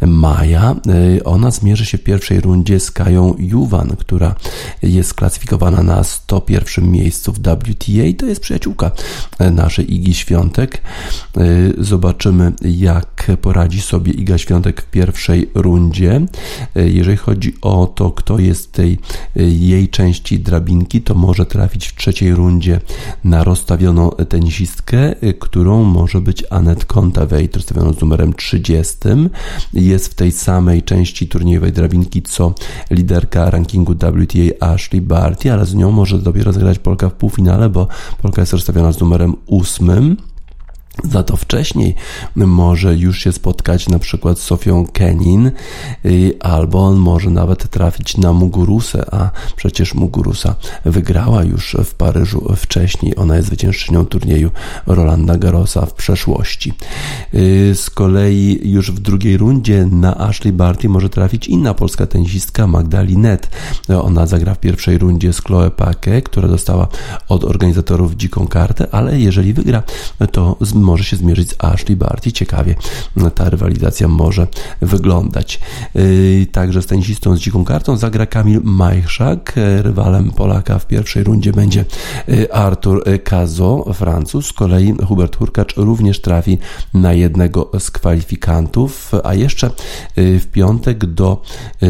maja. 0.00 0.76
Ona 1.24 1.50
zmierzy 1.50 1.86
się 1.86 1.98
w 1.98 2.02
pierwszej 2.02 2.40
rundzie 2.40 2.80
z 2.80 2.90
Kają 2.90 3.34
Juwan, 3.38 3.96
która 3.98 4.34
jest 4.82 5.14
klasyfikowana 5.14 5.82
na 5.82 6.04
101 6.04 6.90
miejscu 6.90 7.32
w 7.32 7.38
WTA. 7.38 8.18
To 8.18 8.26
jest 8.26 8.40
przyjaciółka 8.40 8.90
naszej 9.52 9.94
Igi 9.94 10.14
Świątek. 10.14 10.82
Zobaczymy, 11.78 12.52
jak 12.62 13.30
poradzi 13.42 13.80
sobie 13.80 14.12
Iga 14.12 14.38
Świątek 14.38 14.82
w 14.82 14.90
pierwszej 14.90 15.50
rundzie. 15.54 16.26
Jeżeli 16.74 17.16
chodzi 17.16 17.54
o 17.62 17.86
to, 17.86 18.10
kto 18.10 18.38
jest 18.38 18.72
tej 18.72 18.98
jej 19.36 19.88
części 19.88 20.38
drabinki, 20.38 21.02
to 21.02 21.14
może 21.14 21.46
trafić 21.46 21.86
w 21.86 21.96
trzeciej 21.96 22.34
rundzie 22.34 22.80
na 23.24 23.44
rozstawioną 23.44 24.10
tenisistkę, 24.10 25.14
którą 25.38 25.84
może 25.84 26.20
być 26.20 26.44
Anet 26.50 26.84
Kontaveit, 26.84 27.56
rozstawioną 27.56 27.92
z 27.92 28.00
numerem 28.00 28.32
30. 28.32 28.98
Jest 29.72 30.08
w 30.08 30.14
tej 30.14 30.32
samej 30.32 30.82
części 30.82 31.28
turniejowej 31.28 31.72
drabinki, 31.72 32.22
co 32.22 32.54
liderka 32.90 33.50
rankingu 33.50 33.94
WTA 33.94 34.66
Ashley 34.72 35.00
Barty, 35.00 35.52
ale 35.52 35.66
z 35.66 35.74
nią 35.74 35.90
może 35.90 36.18
dopiero 36.18 36.52
zagrać 36.52 36.78
Polka 36.78 37.08
w 37.08 37.14
półfinale, 37.14 37.68
bo 37.70 37.88
Polka 38.22 38.42
jest 38.42 38.52
rozstawiona 38.52 38.92
z 38.92 39.00
numerem 39.00 39.34
8. 39.46 40.16
Za 41.02 41.22
to 41.22 41.36
wcześniej 41.36 41.94
może 42.36 42.96
już 42.96 43.18
się 43.18 43.32
spotkać 43.32 43.88
na 43.88 43.98
przykład 43.98 44.38
z 44.38 44.42
Sofią 44.42 44.86
Kenin, 44.92 45.50
y, 46.04 46.34
albo 46.40 46.86
on 46.86 46.96
może 46.96 47.30
nawet 47.30 47.70
trafić 47.70 48.16
na 48.16 48.32
Mugurusę, 48.32 49.14
a 49.14 49.30
przecież 49.56 49.94
Mugurusa 49.94 50.54
wygrała 50.84 51.44
już 51.44 51.76
w 51.84 51.94
Paryżu 51.94 52.54
wcześniej. 52.56 53.16
Ona 53.16 53.36
jest 53.36 53.48
zwyciężczynią 53.48 54.06
turnieju 54.06 54.50
Rolanda 54.86 55.38
Garrosa 55.38 55.86
w 55.86 55.94
przeszłości. 55.94 56.72
Y, 57.34 57.74
z 57.74 57.90
kolei 57.90 58.60
już 58.64 58.90
w 58.90 59.00
drugiej 59.00 59.36
rundzie 59.36 59.86
na 59.90 60.18
Ashley 60.18 60.52
Barty 60.52 60.88
może 60.88 61.08
trafić 61.08 61.48
inna 61.48 61.74
polska 61.74 62.06
tenisistka 62.06 62.66
Magda 62.66 63.02
Linet. 63.02 63.50
Ona 64.02 64.26
zagra 64.26 64.54
w 64.54 64.60
pierwszej 64.60 64.98
rundzie 64.98 65.32
z 65.32 65.40
Chloe 65.40 65.70
Pake, 65.70 66.22
która 66.22 66.48
dostała 66.48 66.88
od 67.28 67.44
organizatorów 67.44 68.16
dziką 68.16 68.46
kartę, 68.46 68.86
ale 68.92 69.20
jeżeli 69.20 69.52
wygra, 69.52 69.82
to 70.32 70.56
z 70.60 70.83
może 70.84 71.04
się 71.04 71.16
zmierzyć 71.16 71.50
z 71.50 71.54
Ashley 71.58 71.96
Barty. 71.96 72.32
Ciekawie 72.32 72.74
ta 73.34 73.50
rywalizacja 73.50 74.08
może 74.08 74.46
wyglądać. 74.80 75.60
Yy, 75.94 76.46
także 76.52 76.82
z 76.82 76.86
tenisistą 76.86 77.36
z 77.36 77.40
dziką 77.40 77.64
kartą 77.64 77.96
zagra 77.96 78.26
Kamil 78.26 78.60
Majchrzak. 78.64 79.52
Rywalem 79.82 80.30
Polaka 80.30 80.78
w 80.78 80.86
pierwszej 80.86 81.24
rundzie 81.24 81.52
będzie 81.52 81.84
yy, 82.28 82.52
Artur 82.52 83.04
Kazo, 83.24 83.92
Francuz. 83.94 84.46
Z 84.46 84.52
kolei 84.52 84.94
Hubert 85.06 85.36
Hurkacz 85.36 85.76
również 85.76 86.20
trafi 86.20 86.58
na 86.94 87.12
jednego 87.12 87.70
z 87.78 87.90
kwalifikantów, 87.90 89.12
a 89.24 89.34
jeszcze 89.34 89.70
yy, 90.16 90.40
w 90.40 90.46
piątek 90.46 91.06
do, 91.06 91.42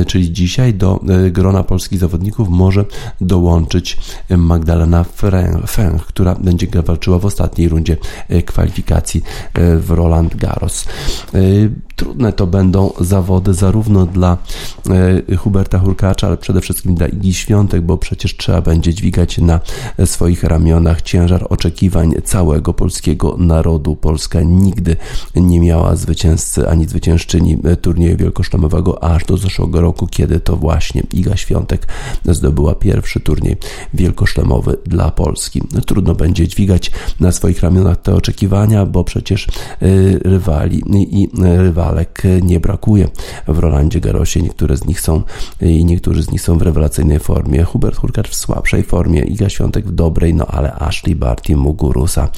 czyli 0.07 0.32
dzisiaj 0.32 0.74
do 0.74 1.01
grona 1.30 1.62
polskich 1.62 1.99
zawodników 1.99 2.49
może 2.49 2.84
dołączyć 3.20 3.99
Magdalena 4.30 5.05
Feng, 5.66 6.03
która 6.03 6.34
będzie 6.34 6.66
walczyła 6.82 7.18
w 7.18 7.24
ostatniej 7.24 7.68
rundzie 7.68 7.97
kwalifikacji 8.45 8.84
kwalifikacji 8.85 9.22
e, 9.55 9.76
w 9.76 9.91
Roland 9.91 10.37
Garros. 10.37 10.85
E, 11.35 11.39
trudne 11.97 12.32
to 12.32 12.47
będą 12.47 12.93
zawody 13.01 13.55
zarówno 13.55 14.07
dla 14.07 14.37
e, 15.30 15.37
Huberta 15.37 15.78
Hurkacza, 15.78 16.26
ale 16.26 16.37
przede 16.37 16.61
wszystkim 16.61 16.95
dla 16.95 17.07
Igi 17.07 17.35
Świątek, 17.35 17.82
bo 17.82 17.99
przecież 17.99 18.37
trzeba 18.37 18.61
będzie 18.61 18.95
dźwigać 18.95 19.39
na 19.39 19.61
swoich 20.05 20.45
ramionach 20.45 21.03
ciężar 21.03 21.47
oczekiwań 21.51 22.14
całego 22.24 22.74
polskiego 22.74 23.37
narodu. 23.39 23.97
Polska 23.97 24.43
nigdy 24.43 24.97
nie 25.37 25.61
miała 25.61 25.97
zwycięzcy 25.97 26.68
ani 26.68 26.87
zwyciężczyni 26.87 27.59
turnieju 27.82 28.16
wielkoszlemowego 28.16 29.05
aż 29.05 29.24
do 29.24 29.37
zeszłego 29.37 29.80
roku, 29.80 30.07
kiedy 30.07 30.41
to 30.41 30.57
właśnie 30.57 31.03
Iga 31.12 31.37
Świątek 31.37 31.87
zdobyła 32.24 32.74
pierwszy 32.74 33.20
turniej 33.20 33.57
wielkoszlemowy 33.95 34.76
dla 34.87 35.11
Polski. 35.11 35.62
Trudno 35.87 36.14
będzie 36.14 36.49
dźwigać 36.49 36.91
na 37.20 37.32
swoich 37.32 37.61
ramionach 37.61 38.03
te 38.03 38.14
oczekiwania, 38.14 38.74
bo 38.87 39.05
przecież 39.05 39.47
y, 39.83 40.20
rywali 40.25 40.83
i 40.95 41.29
rywalek 41.43 42.22
nie 42.43 42.61
brakuje 42.61 43.09
w 43.49 43.59
Rolandzie 43.59 44.01
Garosie. 44.01 44.43
Niektóre 44.43 44.77
z 44.77 44.85
nich 44.85 45.01
są 45.01 45.22
i 45.61 45.85
niektórzy 45.85 46.22
z 46.22 46.31
nich 46.31 46.43
są 46.43 46.59
w 46.59 46.62
rewelacyjnej 46.62 47.18
formie. 47.18 47.64
Hubert 47.64 47.97
Hurkacz 47.97 48.29
w 48.29 48.35
słabszej 48.35 48.83
formie, 48.83 49.20
Iga 49.20 49.49
Świątek 49.49 49.87
w 49.87 49.93
dobrej, 49.93 50.35
no 50.35 50.47
ale 50.47 50.72
Ashley 50.75 51.16
Barty, 51.16 51.57
Mugurusa, 51.57 52.29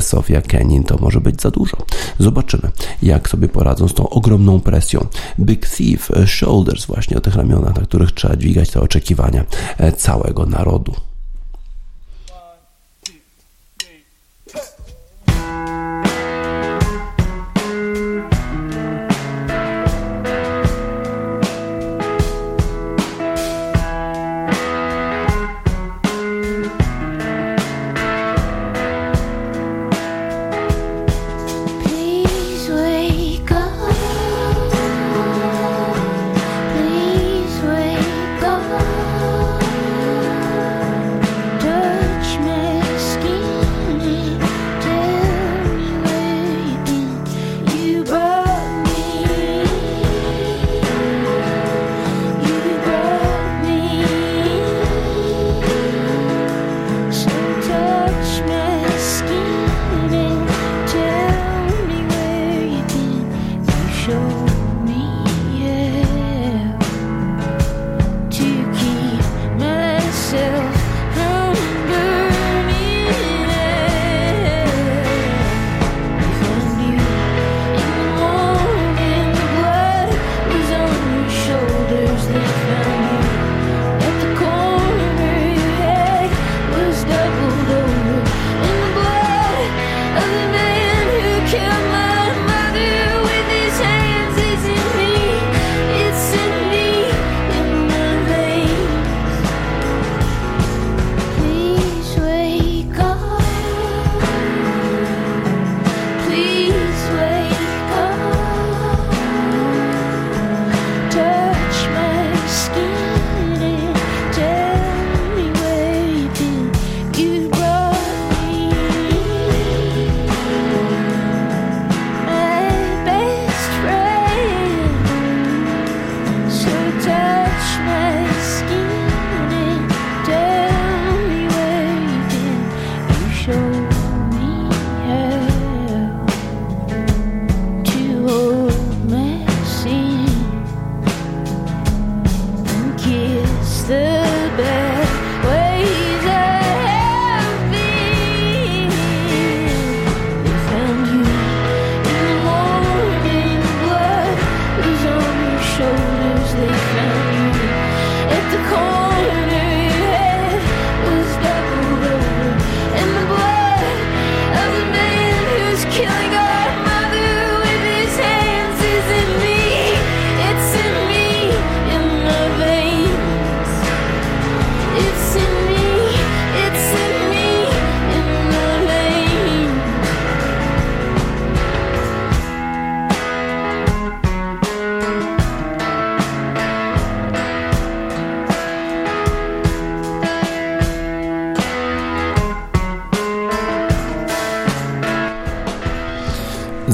Sofia 0.00 0.40
Kenin 0.42 0.84
to 0.84 0.98
może 1.00 1.20
być 1.20 1.42
za 1.42 1.50
dużo. 1.50 1.76
Zobaczymy, 2.18 2.70
jak 3.02 3.28
sobie 3.28 3.48
poradzą 3.48 3.88
z 3.88 3.94
tą 3.94 4.08
ogromną 4.08 4.60
presją. 4.60 5.06
Big 5.40 5.68
Thief, 5.68 6.10
Shoulders 6.26 6.86
właśnie 6.86 7.16
o 7.16 7.20
tych 7.20 7.36
ramionach, 7.36 7.76
na 7.76 7.82
których 7.82 8.12
trzeba 8.12 8.36
dźwigać 8.36 8.70
te 8.70 8.80
oczekiwania 8.80 9.44
całego 9.96 10.46
narodu. 10.46 11.09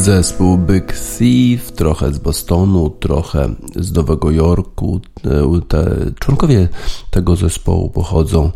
Zespół 0.07 0.59
Big 0.59 0.93
Thief, 0.93 1.73
trochę 1.73 2.13
z 2.13 2.19
Bostonu, 2.19 2.91
trochę 2.91 3.49
z 3.77 3.93
Nowego 3.93 4.31
Jorku. 4.31 5.01
E, 5.25 5.61
te, 5.69 5.97
członkowie 6.21 6.69
tego 7.11 7.37
zespołu 7.37 7.91
pochodzą 7.91 8.51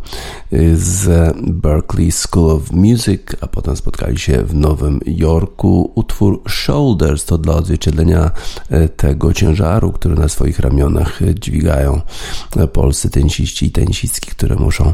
e, 0.51 0.75
z 0.75 1.33
Berklee 1.41 2.11
School 2.11 2.51
of 2.51 2.71
Music, 2.71 3.21
a 3.41 3.47
potem 3.47 3.75
spotkali 3.75 4.19
się 4.19 4.43
w 4.43 4.55
Nowym 4.55 4.99
Jorku. 5.05 5.91
Utwór 5.95 6.41
Shoulders 6.49 7.25
to 7.25 7.37
dla 7.37 7.55
odzwierciedlenia 7.55 8.31
e, 8.69 8.89
tego 8.89 9.33
ciężaru, 9.33 9.91
który 9.91 10.15
na 10.15 10.29
swoich 10.29 10.59
ramionach 10.59 11.19
dźwigają 11.39 12.01
polscy 12.73 13.09
tenisiści 13.09 13.65
i 13.65 13.71
tenisistki, 13.71 14.31
które 14.31 14.55
muszą 14.55 14.93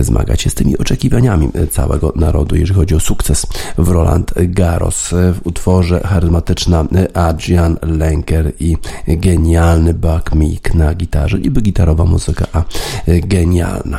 zmagać 0.00 0.42
się 0.42 0.50
z 0.50 0.54
tymi 0.54 0.78
oczekiwaniami 0.78 1.50
całego 1.70 2.12
narodu, 2.16 2.56
jeżeli 2.56 2.78
chodzi 2.78 2.94
o 2.94 3.00
sukces 3.00 3.46
w 3.78 3.88
Roland 3.88 4.34
Garros. 4.36 5.08
W 5.10 5.40
utworze 5.44 5.83
charyzmatyczna 6.04 6.84
Adrian 7.14 7.76
Lenker 7.82 8.52
i 8.60 8.76
genialny 9.08 9.94
Buck 9.94 10.34
Meek 10.34 10.74
na 10.74 10.94
gitarze. 10.94 11.38
Niby 11.38 11.62
gitarowa 11.62 12.04
muzyka, 12.04 12.46
a 12.52 12.64
genialna. 13.06 13.98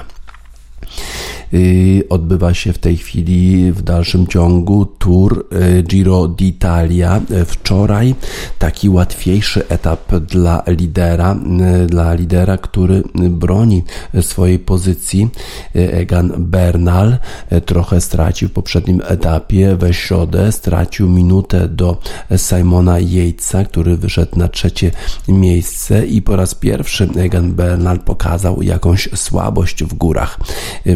Y, 1.55 2.03
odbywa 2.09 2.53
się 2.53 2.73
w 2.73 2.77
tej 2.77 2.97
chwili 2.97 3.71
w 3.71 3.81
dalszym 3.81 4.27
ciągu 4.27 4.85
Tour 4.85 5.45
y, 5.79 5.83
Giro 5.83 6.27
d'Italia. 6.27 7.21
Wczoraj 7.45 8.15
taki 8.59 8.89
łatwiejszy 8.89 9.67
etap 9.67 10.15
dla 10.15 10.63
lidera, 10.67 11.35
y, 11.83 11.87
dla 11.87 12.13
lidera, 12.13 12.57
który 12.57 13.03
broni 13.15 13.83
swojej 14.21 14.59
pozycji. 14.59 15.29
Egan 15.73 16.33
Bernal 16.37 17.17
trochę 17.65 18.01
stracił 18.01 18.49
w 18.49 18.51
poprzednim 18.51 19.01
etapie 19.07 19.75
we 19.75 19.93
środę, 19.93 20.51
stracił 20.51 21.09
minutę 21.09 21.69
do 21.69 21.97
Simona 22.37 22.99
Yatesa, 22.99 23.65
który 23.65 23.97
wyszedł 23.97 24.39
na 24.39 24.47
trzecie 24.47 24.91
miejsce 25.27 26.05
i 26.05 26.21
po 26.21 26.35
raz 26.35 26.55
pierwszy 26.55 27.09
Egan 27.15 27.53
Bernal 27.53 27.99
pokazał 27.99 28.61
jakąś 28.61 29.09
słabość 29.15 29.83
w 29.83 29.93
górach. 29.93 30.39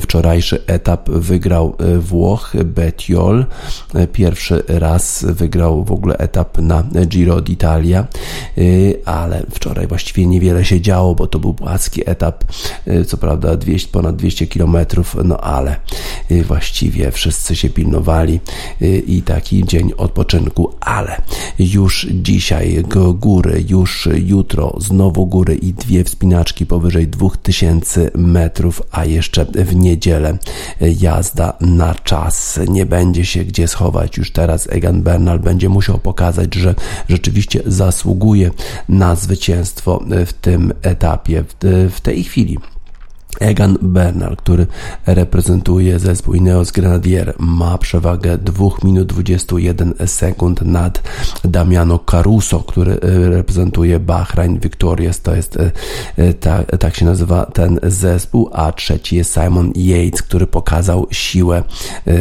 Wczorajszy 0.01 0.48
Pierwszy 0.49 0.67
etap 0.67 1.09
wygrał 1.09 1.75
e, 1.79 1.99
Włoch 1.99 2.53
Betiol. 2.65 3.45
E, 3.93 4.07
pierwszy 4.07 4.63
raz 4.67 5.25
wygrał 5.29 5.83
w 5.83 5.91
ogóle 5.91 6.17
etap 6.17 6.57
na 6.57 6.83
Giro 7.07 7.41
d'Italia, 7.41 7.97
e, 7.97 8.03
ale 9.05 9.43
wczoraj 9.51 9.87
właściwie 9.87 10.25
niewiele 10.25 10.65
się 10.65 10.81
działo, 10.81 11.15
bo 11.15 11.27
to 11.27 11.39
był 11.39 11.53
płaski 11.53 12.09
etap, 12.09 12.43
co 13.07 13.17
prawda 13.17 13.55
200, 13.55 13.87
ponad 13.91 14.15
200 14.15 14.47
km, 14.47 14.77
no 15.23 15.37
ale 15.37 15.75
właściwie 16.47 17.11
wszyscy 17.11 17.55
się 17.55 17.69
pilnowali 17.69 18.39
i 19.07 19.21
taki 19.21 19.65
dzień 19.65 19.91
odpoczynku, 19.97 20.73
ale 20.81 21.21
już 21.59 22.07
dzisiaj 22.11 22.83
góry, 23.15 23.63
już 23.67 24.09
jutro 24.13 24.75
znowu 24.77 25.25
góry 25.25 25.55
i 25.55 25.73
dwie 25.73 26.03
wspinaczki 26.03 26.65
powyżej 26.65 27.07
2000 27.07 28.11
metrów, 28.15 28.81
a 28.91 29.05
jeszcze 29.05 29.45
w 29.45 29.75
niedzielę 29.75 30.28
jazda 30.81 31.53
na 31.61 31.95
czas. 31.95 32.59
Nie 32.67 32.85
będzie 32.85 33.25
się 33.25 33.45
gdzie 33.45 33.67
schować. 33.67 34.17
Już 34.17 34.31
teraz 34.31 34.67
Egan 34.71 35.01
Bernal 35.01 35.39
będzie 35.39 35.69
musiał 35.69 35.97
pokazać, 35.97 36.55
że 36.55 36.75
rzeczywiście 37.09 37.61
zasługuje 37.65 38.51
na 38.89 39.15
zwycięstwo 39.15 40.03
w 40.25 40.33
tym 40.33 40.73
etapie, 40.81 41.43
w 41.91 42.01
tej 42.01 42.23
chwili. 42.23 42.57
Egan 43.39 43.77
Bernal, 43.81 44.35
który 44.35 44.67
reprezentuje 45.05 45.99
zespół 45.99 46.33
Ineos 46.33 46.71
Grenadier, 46.71 47.33
ma 47.39 47.77
przewagę 47.77 48.37
2 48.37 48.65
minut 48.83 49.07
21 49.07 49.93
sekund 50.05 50.61
nad 50.61 51.03
Damiano 51.43 51.99
Caruso, 51.99 52.59
który 52.59 52.91
e, 52.91 53.29
reprezentuje 53.29 53.99
Bahrain 53.99 54.59
Victorious. 54.59 55.21
To 55.21 55.35
jest, 55.35 55.57
e, 55.57 55.71
e, 56.17 56.33
tak, 56.77 56.95
się 56.95 57.05
nazywa 57.05 57.45
ten 57.45 57.79
zespół, 57.83 58.49
a 58.53 58.71
trzeci 58.71 59.15
jest 59.15 59.33
Simon 59.33 59.71
Yates, 59.75 60.21
który 60.21 60.47
pokazał 60.47 61.07
siłę 61.11 61.63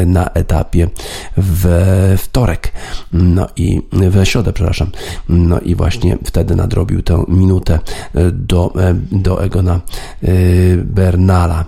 na 0.06 0.30
etapie 0.30 0.88
w 1.36 2.14
wtorek. 2.18 2.72
No 3.12 3.46
i 3.56 3.82
w 3.92 4.24
środę, 4.24 4.52
przepraszam. 4.52 4.90
No 5.28 5.60
i 5.60 5.74
właśnie 5.74 6.18
wtedy 6.24 6.56
nadrobił 6.56 7.02
tę 7.02 7.24
minutę 7.28 7.78
do, 8.32 8.72
do 9.12 9.44
Egona 9.44 9.80
Bernal 10.84 11.07
Bernala. 11.08 11.64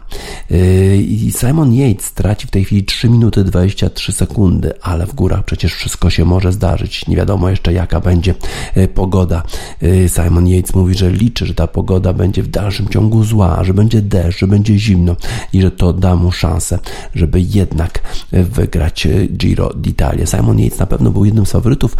Yy, 0.51 0.97
I 0.97 1.33
Simon 1.33 1.73
Yates 1.73 2.13
traci 2.13 2.47
w 2.47 2.51
tej 2.51 2.65
chwili 2.65 2.85
3 2.85 3.09
minuty 3.09 3.45
23 3.45 4.13
sekundy, 4.13 4.73
ale 4.83 5.07
w 5.07 5.15
górach 5.15 5.45
przecież 5.45 5.75
wszystko 5.75 6.11
się 6.11 6.25
może 6.25 6.53
zdarzyć. 6.53 7.07
Nie 7.07 7.17
wiadomo 7.17 7.51
jeszcze 7.51 7.73
jaka 7.73 8.01
będzie 8.01 8.35
yy, 8.77 8.89
pogoda. 8.89 9.43
Yy, 9.83 10.09
Simon 10.09 10.47
Yates 10.49 10.75
mówi, 10.75 10.95
że 10.95 11.11
liczy, 11.11 11.47
że 11.47 11.55
ta 11.55 11.67
pogoda 11.67 12.13
będzie 12.13 12.43
w 12.43 12.49
dalszym 12.49 12.89
ciągu 12.89 13.25
zła, 13.25 13.65
że 13.65 13.75
będzie 13.75 14.03
deszcz, 14.03 14.39
że 14.39 14.47
będzie 14.47 14.79
zimno 14.79 15.17
i 15.53 15.63
że 15.63 15.71
to 15.71 15.93
da 15.93 16.17
mu 16.17 16.33
szansę, 16.33 16.79
żeby 17.15 17.41
jednak 17.41 18.03
wygrać 18.33 19.09
Giro 19.37 19.69
d'Italia. 19.69 20.37
Simon 20.37 20.59
Yates 20.59 20.79
na 20.79 20.87
pewno 20.87 21.11
był 21.11 21.25
jednym 21.25 21.47
z 21.47 21.51
faworytów 21.53 21.97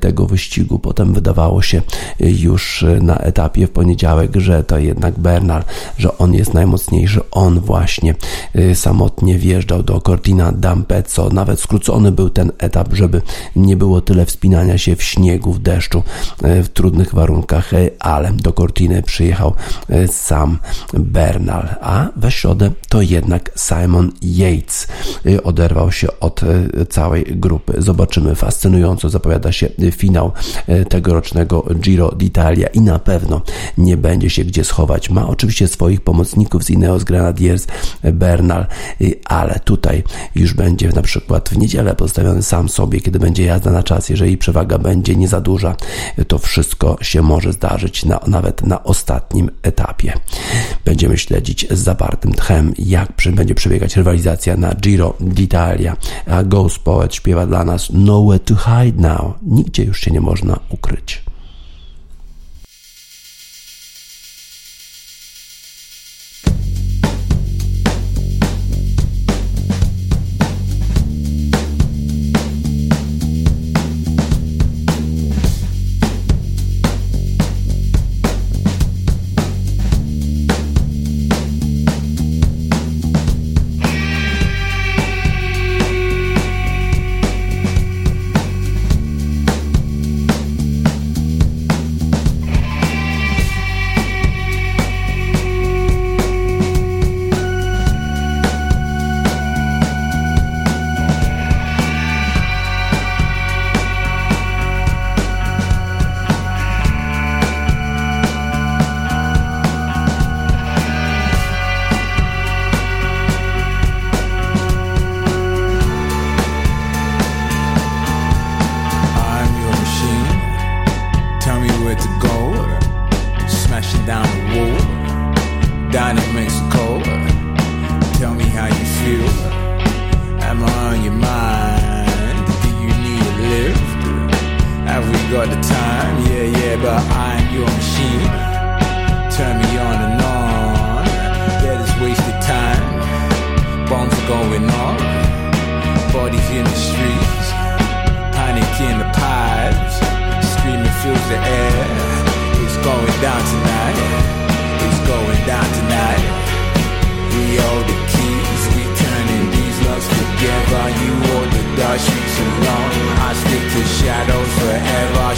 tego 0.00 0.26
wyścigu. 0.26 0.78
Potem 0.78 1.14
wydawało 1.14 1.62
się 1.62 1.82
już 2.20 2.84
na 3.00 3.16
etapie 3.16 3.66
w 3.66 3.70
poniedziałek, 3.70 4.36
że 4.36 4.64
to 4.64 4.78
jednak 4.78 5.18
Bernal, 5.18 5.64
że 5.98 6.18
on 6.18 6.34
jest 6.34 6.54
najmocniejszy 6.54 6.81
najmocniejszy 6.82 7.20
on 7.30 7.60
właśnie 7.60 8.14
y, 8.56 8.74
samotnie 8.74 9.38
wjeżdżał 9.38 9.82
do 9.82 10.00
Cortina 10.00 10.52
d'Ampezzo. 10.52 11.32
Nawet 11.32 11.60
skrócony 11.60 12.12
był 12.12 12.30
ten 12.30 12.52
etap, 12.58 12.88
żeby 12.92 13.22
nie 13.56 13.76
było 13.76 14.00
tyle 14.00 14.26
wspinania 14.26 14.78
się 14.78 14.96
w 14.96 15.02
śniegu, 15.02 15.52
w 15.52 15.58
deszczu, 15.58 16.02
y, 16.44 16.62
w 16.62 16.68
trudnych 16.68 17.14
warunkach, 17.14 17.72
y, 17.72 17.90
ale 17.98 18.32
do 18.32 18.52
Cortiny 18.52 19.02
przyjechał 19.02 19.54
sam 20.10 20.58
Bernal, 20.94 21.68
a 21.80 22.08
we 22.16 22.30
środę 22.30 22.70
to 22.88 23.02
jednak 23.02 23.50
Simon 23.56 24.12
Yates 24.22 24.86
oderwał 25.44 25.92
się 25.92 26.08
od 26.20 26.40
całej 26.90 27.24
grupy. 27.24 27.74
Zobaczymy, 27.78 28.34
fascynująco 28.34 29.10
zapowiada 29.10 29.52
się 29.52 29.68
finał 29.90 30.32
tegorocznego 30.88 31.64
Giro 31.80 32.08
d'Italia 32.08 32.66
i 32.72 32.80
na 32.80 32.98
pewno 32.98 33.42
nie 33.78 33.96
będzie 33.96 34.30
się 34.30 34.44
gdzie 34.44 34.64
schować. 34.64 35.10
Ma 35.10 35.28
oczywiście 35.28 35.68
swoich 35.68 36.00
pomocników 36.00 36.64
z 36.64 36.70
Ineos 36.72 37.04
Grenadiers 37.04 37.66
Bernal, 38.12 38.66
y, 39.00 39.14
ale 39.24 39.60
tutaj 39.64 40.02
już 40.34 40.54
będzie 40.54 40.88
na 40.88 41.02
przykład 41.02 41.48
w 41.48 41.58
niedzielę 41.58 41.94
postawiony 41.94 42.42
sam 42.42 42.68
sobie, 42.68 43.00
kiedy 43.00 43.18
będzie 43.18 43.44
jazda 43.44 43.70
na 43.70 43.82
czas, 43.82 44.08
jeżeli 44.08 44.36
przewaga 44.36 44.78
będzie 44.78 45.16
nie 45.16 45.28
za 45.28 45.40
duża, 45.40 45.76
to 46.28 46.38
wszystko 46.38 46.96
się 47.00 47.22
może 47.22 47.52
zdarzyć 47.52 48.04
na, 48.04 48.20
nawet 48.26 48.66
na 48.66 48.84
ostatnim 48.84 49.50
etapie. 49.62 50.12
Będziemy 50.84 51.18
śledzić 51.18 51.66
z 51.70 51.78
zapartym 51.78 52.32
tchem, 52.32 52.74
jak 52.78 53.12
będzie 53.34 53.54
przebiegać 53.54 53.96
rywalizacja 53.96 54.56
na 54.56 54.74
Giro 54.74 55.14
d'Italia, 55.20 55.96
a 56.26 56.42
Ghost 56.42 56.78
Poet 56.78 57.14
śpiewa 57.14 57.46
dla 57.46 57.64
nas 57.64 57.90
Nowhere 57.92 58.38
to 58.38 58.54
Hide 58.56 59.02
Now. 59.02 59.34
Nigdzie 59.42 59.84
już 59.84 60.00
się 60.00 60.10
nie 60.10 60.20
można 60.20 60.60
ukryć. 60.68 61.31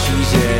she's 0.04 0.32
yeah. 0.34 0.53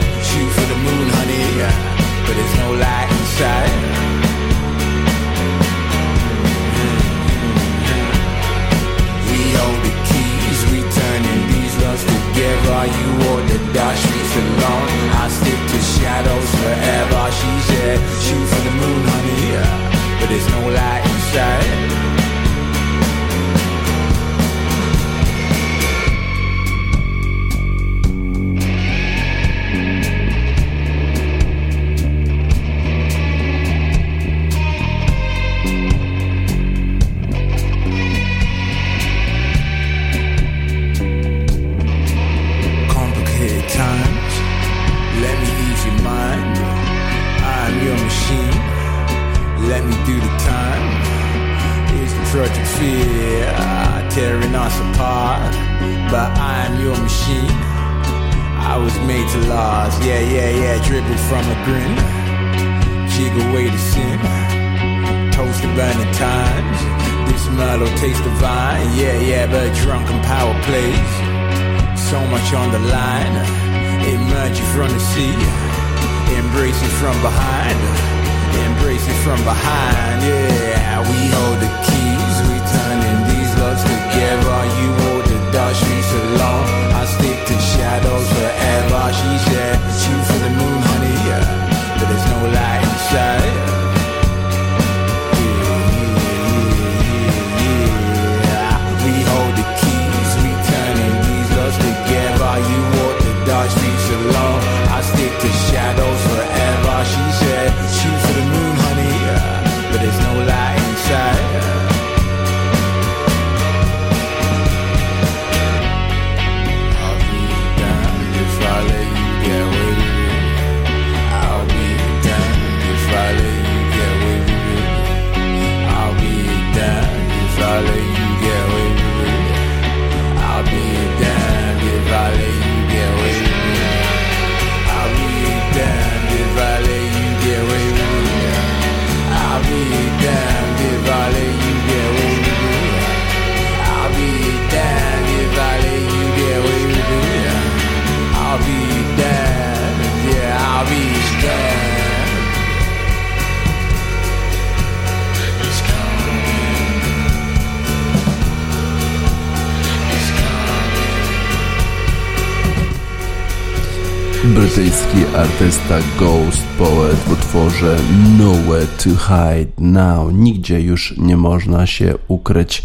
Artysta 165.75 165.99
Ghost 166.19 166.63
Poet 166.79 167.17
w 167.17 167.33
utworze 167.33 167.97
Nowhere 168.39 168.87
to 168.87 169.11
Hide 169.11 169.73
Now. 169.79 170.33
Nigdzie 170.33 170.81
już 170.81 171.15
nie 171.17 171.37
można 171.37 171.87
się 171.87 172.15
ukryć. 172.29 172.83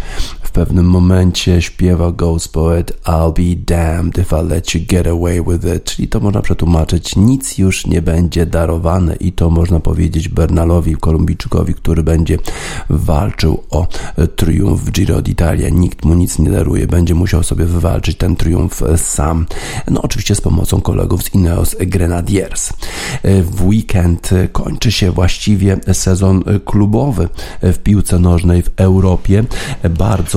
W 0.49 0.51
pewnym 0.51 0.85
momencie 0.85 1.61
śpiewa 1.61 2.11
Ghost 2.11 2.53
Poet 2.53 2.99
I'll 3.05 3.33
be 3.33 3.75
damned 3.75 4.17
if 4.17 4.41
I 4.41 4.47
let 4.47 4.75
you 4.75 4.81
get 4.87 5.07
away 5.07 5.43
with 5.43 5.75
it. 5.75 5.83
Czyli 5.83 6.07
to 6.07 6.19
można 6.19 6.41
przetłumaczyć 6.41 7.15
nic 7.15 7.57
już 7.57 7.85
nie 7.85 8.01
będzie 8.01 8.45
darowane 8.45 9.15
i 9.15 9.31
to 9.31 9.49
można 9.49 9.79
powiedzieć 9.79 10.29
Bernalowi, 10.29 10.95
Kolumbijczykowi, 10.95 11.73
który 11.73 12.03
będzie 12.03 12.37
walczył 12.89 13.63
o 13.69 13.87
triumf 14.35 14.81
w 14.81 14.91
Giro 14.91 15.21
d'Italia. 15.21 15.71
Nikt 15.71 16.05
mu 16.05 16.13
nic 16.13 16.39
nie 16.39 16.51
daruje, 16.51 16.87
będzie 16.87 17.15
musiał 17.15 17.43
sobie 17.43 17.65
wywalczyć 17.65 18.17
ten 18.17 18.35
triumf 18.35 18.83
sam. 18.95 19.45
No 19.91 20.01
oczywiście 20.01 20.35
z 20.35 20.41
pomocą 20.41 20.81
kolegów 20.81 21.23
z 21.23 21.33
Ineos 21.33 21.75
Grenadiers. 21.79 22.73
W 23.23 23.65
weekend 23.65 24.29
kończy 24.51 24.91
się 24.91 25.11
właściwie 25.11 25.79
sezon 25.93 26.43
klubowy 26.65 27.29
w 27.61 27.77
piłce 27.77 28.19
nożnej 28.19 28.61
w 28.61 28.69
Europie. 28.77 29.43
E, 29.83 29.89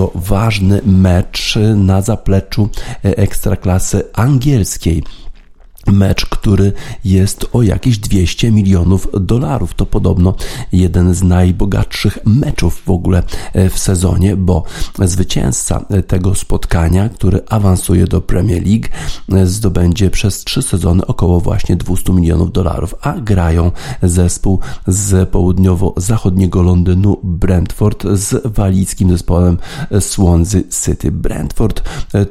Bardzo 0.03 0.19
ważny 0.19 0.81
mecz 0.87 1.59
na 1.77 2.03
zapleczu 2.03 2.69
e, 3.05 3.19
ekstraklasy 3.19 4.05
angielskiej 4.13 5.03
mecz, 5.87 6.27
który 6.27 6.73
jest 7.05 7.47
o 7.53 7.63
jakieś 7.63 7.99
200 7.99 8.51
milionów 8.51 9.09
dolarów. 9.21 9.75
To 9.75 9.87
podobno 9.87 10.35
jeden 10.73 11.15
z 11.15 11.23
najbogatszych 11.23 12.19
meczów 12.25 12.83
w 12.87 12.91
ogóle 12.91 13.23
e, 13.53 13.71
w 13.71 13.79
sezonie, 13.79 14.37
bo 14.37 14.65
zwycięzca 14.99 15.85
e, 15.91 16.03
tego 16.03 16.35
spotkania, 16.35 17.09
który 17.09 17.41
awansuje 17.49 18.07
do 18.07 18.21
Premier 18.21 18.67
League, 18.67 18.89
e, 19.33 19.47
zdobędzie 19.47 20.11
przez 20.11 20.45
trzy 20.45 20.63
sezony 20.63 21.07
około 21.07 21.41
właśnie 21.41 21.77
200 21.77 22.13
milionów 22.13 22.53
dolarów, 22.53 22.95
a 23.03 23.13
grają 23.13 23.71
zespół 24.03 24.59
z 24.87 25.29
południowo-zachodniego 25.31 26.63
Londynu 26.63 27.21
Brentford 27.23 28.05
z 28.13 28.47
walijskim 28.47 29.11
zespołem 29.11 29.59
Swansea 30.01 30.61
City. 30.85 31.13
Brentford 31.13 31.83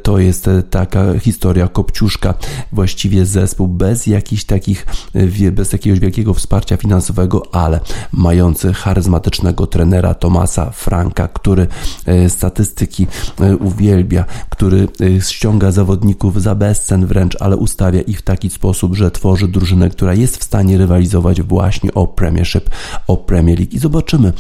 to 0.03 0.19
jest 0.19 0.49
taka 0.69 1.19
historia 1.19 1.67
kopciuszka, 1.67 2.33
właściwie 2.71 3.25
zespół 3.41 3.67
bez 3.67 4.07
jakichś 4.07 4.43
takich, 4.43 4.85
e, 5.13 5.51
bez 5.51 5.73
jakiegoś 5.73 5.99
wielkiego 5.99 6.33
wsparcia 6.33 6.77
finansowego, 6.77 7.55
ale 7.55 7.79
mający 8.11 8.73
charyzmatycznego 8.73 9.67
trenera 9.67 10.13
Tomasa 10.13 10.71
Franka, 10.71 11.27
który 11.27 11.67
e, 12.05 12.29
statystyki 12.29 13.07
e, 13.39 13.57
uwielbia, 13.57 14.25
który 14.49 14.87
ściąga 15.19 15.71
zawodników 15.71 16.41
za 16.41 16.55
bezcen 16.55 17.05
wręcz, 17.05 17.37
ale 17.39 17.57
ustawia 17.57 18.01
ich 18.01 18.19
w 18.19 18.21
taki 18.21 18.49
sposób, 18.49 18.95
że 18.95 19.11
tworzy 19.11 19.47
drużynę, 19.47 19.89
która 19.89 20.13
jest 20.13 20.37
w 20.37 20.43
stanie 20.43 20.77
rywalizować 20.77 21.41
właśnie 21.41 21.93
o 21.93 22.07
Premiership, 22.07 22.69
o 23.07 23.17
Premier 23.17 23.59
League. 23.59 23.75
I 23.75 23.79
zobaczymy, 23.79 24.33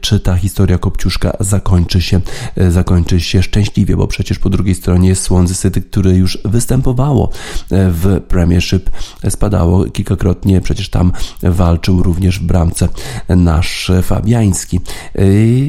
czy 0.00 0.20
ta 0.20 0.36
historia 0.36 0.78
Kopciuszka 0.78 1.36
zakończy 1.40 2.00
się, 2.02 2.20
zakończy 2.68 3.20
się 3.20 3.42
szczęśliwie, 3.42 3.96
bo 3.96 4.06
przecież 4.06 4.38
po 4.38 4.50
drugiej 4.50 4.74
stronie 4.74 5.08
jest 5.08 5.22
Swansea 5.22 5.62
City, 5.62 5.82
które 5.82 6.12
już 6.12 6.38
występowało 6.44 7.30
w 7.70 8.20
Premiership, 8.38 8.90
spadało 9.28 9.84
kilkakrotnie, 9.84 10.60
przecież 10.60 10.90
tam 10.90 11.12
walczył 11.42 12.02
również 12.02 12.38
w 12.38 12.42
bramce 12.42 12.88
nasz 13.28 13.90
Fabiański. 14.02 14.80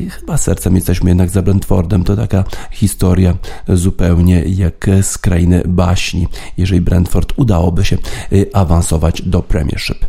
Chyba 0.09 0.37
sercem 0.37 0.75
jesteśmy 0.75 1.09
jednak 1.09 1.29
za 1.29 1.41
Brentfordem, 1.41 2.03
to 2.03 2.15
taka 2.15 2.43
historia 2.71 3.33
zupełnie 3.67 4.43
jak 4.45 4.89
z 5.01 5.17
krainy 5.17 5.63
baśni, 5.67 6.27
jeżeli 6.57 6.81
Brentford 6.81 7.33
udałoby 7.35 7.85
się 7.85 7.95
e, 7.95 8.55
awansować 8.55 9.21
do 9.21 9.41
Premiership. 9.41 10.05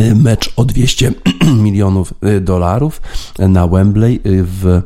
Y, 0.00 0.14
mecz 0.14 0.52
o 0.56 0.64
200 0.64 1.12
milionów 1.64 2.14
y, 2.24 2.40
dolarów 2.40 3.02
na 3.38 3.66
Wembley 3.66 4.14
y, 4.14 4.20
w 4.24 4.82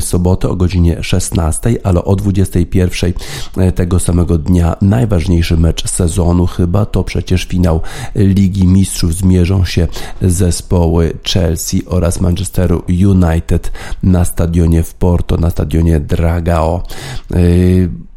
sobotę 0.00 0.48
o 0.48 0.56
godzinie 0.56 1.02
16, 1.02 1.76
ale 1.84 2.04
o 2.04 2.16
21 2.16 3.12
tego 3.74 3.98
samego 3.98 4.38
dnia 4.38 4.76
najważniejszy 4.82 5.56
mecz 5.56 5.88
sezonu 5.88 6.46
chyba 6.46 6.86
to 6.86 7.04
przecież 7.04 7.44
finał 7.44 7.80
Ligi 8.14 8.66
Mistrzów 8.66 9.14
zmierzą 9.14 9.64
się 9.64 9.88
zespoły 10.22 11.12
Chelsea 11.32 11.82
oraz 11.86 12.20
Manchesteru 12.20 12.82
United 12.88 13.72
na 14.02 14.24
stadionie 14.24 14.82
w 14.82 14.94
Porto, 14.94 15.36
na 15.36 15.50
stadionie 15.50 16.00
Dragao. 16.00 16.82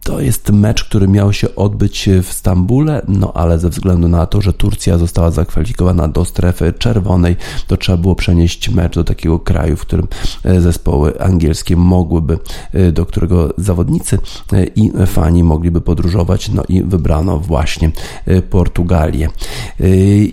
To 0.03 0.21
jest 0.21 0.49
mecz, 0.51 0.83
który 0.83 1.07
miał 1.07 1.33
się 1.33 1.55
odbyć 1.55 2.09
w 2.23 2.33
Stambule, 2.33 3.01
no 3.07 3.33
ale 3.33 3.59
ze 3.59 3.69
względu 3.69 4.07
na 4.07 4.25
to, 4.25 4.41
że 4.41 4.53
Turcja 4.53 4.97
została 4.97 5.31
zakwalifikowana 5.31 6.07
do 6.07 6.25
strefy 6.25 6.73
czerwonej, 6.79 7.35
to 7.67 7.77
trzeba 7.77 7.97
było 7.97 8.15
przenieść 8.15 8.69
mecz 8.69 8.95
do 8.95 9.03
takiego 9.03 9.39
kraju, 9.39 9.77
w 9.77 9.81
którym 9.81 10.07
e, 10.43 10.61
zespoły 10.61 11.21
angielskie 11.21 11.75
mogłyby, 11.75 12.39
e, 12.73 12.91
do 12.91 13.05
którego 13.05 13.53
zawodnicy 13.57 14.19
e, 14.53 14.65
i 14.65 14.91
fani 15.07 15.43
mogliby 15.43 15.81
podróżować, 15.81 16.49
no 16.49 16.63
i 16.69 16.83
wybrano 16.83 17.39
właśnie 17.39 17.91
Portugalię. 18.49 19.29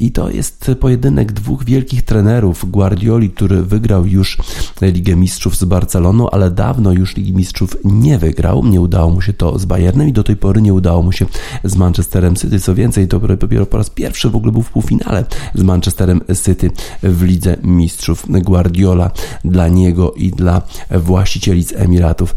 I 0.01 0.11
to 0.13 0.31
jest 0.31 0.71
pojedynek 0.81 1.33
dwóch 1.33 1.65
wielkich 1.65 2.03
trenerów, 2.03 2.71
Guardioli, 2.71 3.31
który 3.31 3.63
wygrał 3.63 4.07
już 4.07 4.39
Ligę 4.83 5.17
Mistrzów 5.17 5.57
z 5.57 5.65
Barceloną, 5.65 6.31
ale 6.31 6.51
dawno 6.51 6.93
już 6.93 7.17
Ligi 7.17 7.33
Mistrzów 7.33 7.77
nie 7.85 8.19
wygrał, 8.19 8.65
nie 8.65 8.81
udało 8.81 9.11
mu 9.11 9.23
się 9.23 9.33
to 9.33 9.60
z 9.61 9.65
Bayernem 9.65 10.09
i 10.09 10.13
do 10.13 10.25
tej 10.25 10.37
pory 10.37 10.63
nie 10.63 10.75
udało 10.75 11.03
mu 11.03 11.13
się 11.13 11.27
z 11.65 11.77
Manchesterem 11.77 12.37
City. 12.37 12.61
Co 12.61 12.75
więcej, 12.75 13.09
to 13.09 13.21
dopiero 13.21 13.67
po 13.67 13.77
raz 13.77 13.91
pierwszy 13.91 14.31
w 14.31 14.37
ogóle 14.37 14.53
był 14.53 14.63
w 14.63 14.71
półfinale 14.71 15.25
z 15.55 15.63
Manchesterem 15.63 16.21
City 16.45 16.71
w 17.03 17.23
Lidze 17.23 17.57
Mistrzów. 17.63 18.27
Guardiola 18.29 19.11
dla 19.45 19.69
niego 19.69 20.13
i 20.13 20.31
dla 20.31 20.63
właścicieli 20.91 21.65
z 21.65 21.73
Emiratów 21.73 22.35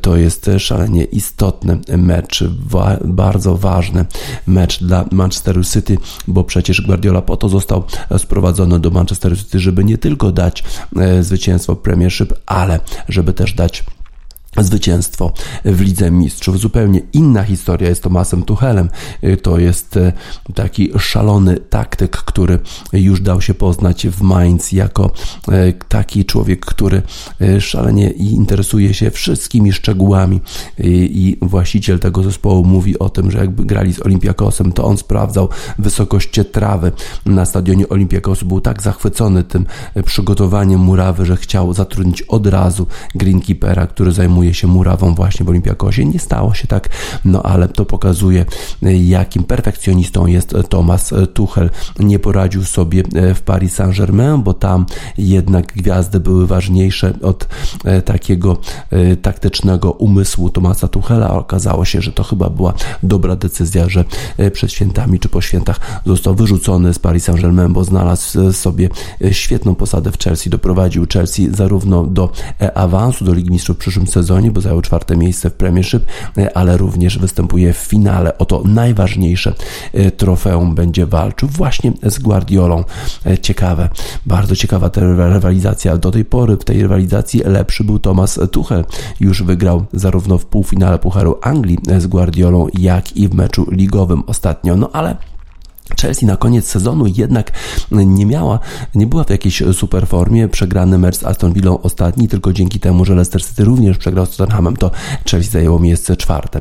to 0.00 0.16
jest 0.16 0.50
szalenie 0.58 1.04
istotny 1.04 1.78
mecz, 1.98 2.44
wa 2.66 2.96
bardzo 3.04 3.56
ważny 3.56 4.04
mecz 4.46 4.82
dla 4.82 5.04
Manchesteru 5.12 5.64
City, 5.64 5.98
bo 6.28 6.44
przecież 6.44 6.80
Guardiola 6.80 7.22
po 7.22 7.36
to 7.36 7.48
został 7.48 7.84
sprowadzony 8.18 8.80
do 8.80 8.90
Manchesteru 8.90 9.36
City, 9.36 9.60
żeby 9.60 9.84
nie 9.84 9.98
tylko 9.98 10.32
dać 10.32 10.64
e, 10.96 11.22
zwycięstwo 11.22 11.76
Premiership, 11.76 12.32
ale 12.46 12.80
żeby 13.08 13.32
też 13.32 13.54
dać 13.54 13.84
zwycięstwo 14.62 15.32
w 15.64 15.80
Lidze 15.80 16.10
Mistrzów. 16.10 16.60
Zupełnie 16.60 17.00
inna 17.12 17.42
historia 17.42 17.88
jest 17.88 18.02
Tomasem 18.02 18.42
Tuchelem. 18.42 18.88
To 19.42 19.58
jest 19.58 19.96
e, 19.96 20.12
taki 20.54 20.90
szalony 20.98 21.56
taktyk, 21.56 22.16
który 22.16 22.58
już 22.92 23.20
dał 23.20 23.40
się 23.40 23.54
poznać 23.54 24.06
w 24.06 24.22
Mainz 24.22 24.72
jako 24.72 25.10
e, 25.48 25.72
taki 25.72 26.24
człowiek, 26.24 26.66
który 26.66 27.02
szalenie 27.60 28.10
interesuje 28.10 28.94
się 28.94 29.10
wszystkimi 29.10 29.72
szczegółami 29.72 30.40
i 30.78 31.36
właściciel 31.42 31.98
tego 31.98 32.22
zespołu 32.22 32.64
mówi 32.64 32.98
o 32.98 33.08
tym, 33.08 33.30
że 33.30 33.38
jakby 33.38 33.64
grali 33.64 33.94
z 33.94 34.02
Olympiakosem, 34.02 34.72
to 34.72 34.84
on 34.84 34.98
sprawdzał 34.98 35.48
wysokość 35.78 36.40
trawy 36.52 36.92
na 37.26 37.44
stadionie 37.44 37.88
Olympiakosu. 37.88 38.46
Był 38.46 38.60
tak 38.60 38.82
zachwycony 38.82 39.44
tym 39.44 39.66
przygotowaniem 40.04 40.80
murawy, 40.80 41.26
że 41.26 41.36
chciał 41.36 41.74
zatrudnić 41.74 42.22
od 42.22 42.46
razu 42.46 42.86
greenkeepera, 43.14 43.86
który 43.86 44.12
zajmuje 44.12 44.45
zajmuje 44.46 44.54
się 44.54 44.66
murawą 44.66 45.14
właśnie 45.14 45.46
w 45.46 45.48
Olimpiakosie. 45.48 46.04
Nie 46.04 46.18
stało 46.18 46.54
się 46.54 46.68
tak, 46.68 46.88
no 47.24 47.42
ale 47.42 47.68
to 47.68 47.84
pokazuje, 47.84 48.44
jakim 48.82 49.44
perfekcjonistą 49.44 50.26
jest 50.26 50.54
Thomas 50.68 51.14
Tuchel. 51.34 51.70
Nie 51.98 52.18
poradził 52.18 52.64
sobie 52.64 53.02
w 53.34 53.40
Paris 53.40 53.74
Saint-Germain, 53.74 54.42
bo 54.42 54.54
tam 54.54 54.86
jednak 55.18 55.66
gwiazdy 55.66 56.20
były 56.20 56.46
ważniejsze 56.46 57.12
od 57.22 57.48
e, 57.84 58.02
takiego 58.02 58.56
e, 58.90 59.16
taktycznego 59.16 59.92
umysłu 59.92 60.50
Thomasa 60.50 60.88
Tuchela. 60.88 61.30
Okazało 61.30 61.84
się, 61.84 62.00
że 62.02 62.12
to 62.12 62.22
chyba 62.22 62.50
była 62.50 62.74
dobra 63.02 63.36
decyzja, 63.36 63.88
że 63.88 64.04
e, 64.38 64.50
przed 64.50 64.72
świętami 64.72 65.18
czy 65.18 65.28
po 65.28 65.40
świętach 65.40 65.80
został 66.06 66.34
wyrzucony 66.34 66.94
z 66.94 66.98
Paris 66.98 67.24
Saint-Germain, 67.24 67.72
bo 67.72 67.84
znalazł 67.84 68.52
sobie 68.52 68.88
świetną 69.30 69.74
posadę 69.74 70.12
w 70.12 70.18
Chelsea. 70.18 70.50
Doprowadził 70.50 71.06
Chelsea 71.12 71.48
zarówno 71.54 72.04
do 72.04 72.32
awansu 72.74 73.24
do 73.24 73.34
Ligi 73.34 73.50
Mistrzów 73.50 73.76
w 73.76 73.78
przyszłym 73.78 74.06
sezonie, 74.06 74.35
sezonie, 74.36 74.50
bo 74.50 74.60
zajął 74.60 74.82
czwarte 74.82 75.16
miejsce 75.16 75.50
w 75.50 75.52
Premiership, 75.52 76.02
e, 76.38 76.56
ale 76.56 76.76
również 76.76 77.18
występuje 77.18 77.72
w 77.72 77.76
finale. 77.76 78.38
O 78.38 78.44
to 78.44 78.62
najważniejsze 78.64 79.54
e, 79.92 80.10
trofeum 80.10 80.74
będzie 80.74 81.06
walczył 81.06 81.48
właśnie 81.48 81.92
z 82.02 82.18
Guardiolą. 82.18 82.84
E, 83.26 83.38
ciekawe, 83.38 83.88
bardzo 84.26 84.56
ciekawa 84.56 84.90
ta 84.90 85.00
rywalizacja. 85.00 85.96
Do 85.96 86.10
tej 86.10 86.24
pory 86.24 86.56
w 86.56 86.64
tej 86.64 86.82
rywalizacji 86.82 87.40
lepszy 87.44 87.84
był 87.84 87.98
Thomas 87.98 88.40
Tuchel. 88.52 88.84
Już 89.20 89.42
wygrał 89.42 89.84
zarówno 89.92 90.38
w 90.38 90.46
półfinale 90.46 90.98
Pucharu 90.98 91.38
Anglii 91.42 91.78
z 91.98 92.06
Guardiolą, 92.06 92.66
jak 92.78 93.16
i 93.16 93.28
w 93.28 93.34
meczu 93.34 93.66
ligowym 93.70 94.22
ostatnio. 94.26 94.76
No 94.76 94.90
ale 94.92 95.16
Chelsea 96.00 96.26
na 96.26 96.36
koniec 96.36 96.66
sezonu 96.66 97.06
jednak 97.06 97.52
nie 97.90 98.26
miała, 98.26 98.58
nie 98.94 99.06
była 99.06 99.24
w 99.24 99.30
jakiejś 99.30 99.62
super 99.72 100.06
formie. 100.06 100.48
Przegrany 100.48 100.98
mecz 100.98 101.16
z 101.16 101.24
Aston 101.24 101.52
Villą 101.52 101.82
ostatni, 101.82 102.28
tylko 102.28 102.52
dzięki 102.52 102.80
temu, 102.80 103.04
że 103.04 103.14
Leicester 103.14 103.44
City 103.44 103.64
również 103.64 103.98
przegrał 103.98 104.26
z 104.26 104.36
Tottenhamem, 104.36 104.76
to 104.76 104.90
Chelsea 105.30 105.50
zajęło 105.50 105.78
miejsce 105.78 106.16
czwarte. 106.16 106.60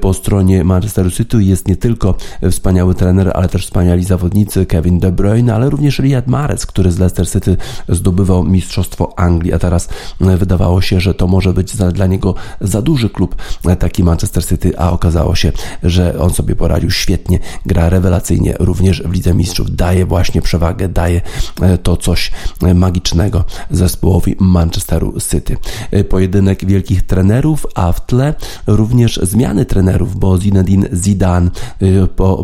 Po 0.00 0.14
stronie 0.14 0.64
Manchesteru 0.64 1.10
City 1.10 1.44
jest 1.44 1.68
nie 1.68 1.76
tylko 1.76 2.14
wspaniały 2.50 2.94
trener, 2.94 3.30
ale 3.34 3.48
też 3.48 3.64
wspaniali 3.64 4.04
zawodnicy 4.04 4.66
Kevin 4.66 4.98
De 4.98 5.12
Bruyne, 5.12 5.54
ale 5.54 5.70
również 5.70 5.98
Riyad 5.98 6.26
Mahrez, 6.26 6.66
który 6.66 6.92
z 6.92 6.98
Leicester 6.98 7.30
City 7.30 7.56
zdobywał 7.88 8.44
mistrzostwo 8.44 9.18
Anglii, 9.18 9.52
a 9.52 9.58
teraz 9.58 9.88
wydawało 10.20 10.80
się, 10.80 11.00
że 11.00 11.14
to 11.14 11.26
może 11.26 11.52
być 11.52 11.76
dla 11.76 12.06
niego 12.06 12.34
za 12.60 12.82
duży 12.82 13.10
klub, 13.10 13.36
taki 13.78 14.04
Manchester 14.04 14.46
City, 14.46 14.78
a 14.78 14.92
okazało 14.92 15.34
się, 15.34 15.52
że 15.82 16.18
on 16.18 16.30
sobie 16.30 16.56
poradził 16.56 16.90
świetnie, 16.90 17.38
gra 17.66 17.88
rewelacyjnie, 17.88 18.54
również 18.64 19.02
w 19.02 19.12
Lidze 19.12 19.34
Mistrzów 19.34 19.76
daje 19.76 20.06
właśnie 20.06 20.42
przewagę, 20.42 20.88
daje 20.88 21.20
e, 21.60 21.78
to 21.78 21.96
coś 21.96 22.30
e, 22.62 22.74
magicznego 22.74 23.44
zespołowi 23.70 24.36
Manchesteru 24.40 25.14
City. 25.30 25.56
E, 25.90 26.04
pojedynek 26.04 26.66
wielkich 26.66 27.02
trenerów, 27.06 27.66
a 27.74 27.92
w 27.92 28.06
tle 28.06 28.34
również 28.66 29.20
zmiany 29.22 29.64
trenerów, 29.64 30.16
bo 30.16 30.38
Zinedine 30.38 30.88
Zidane 30.92 31.50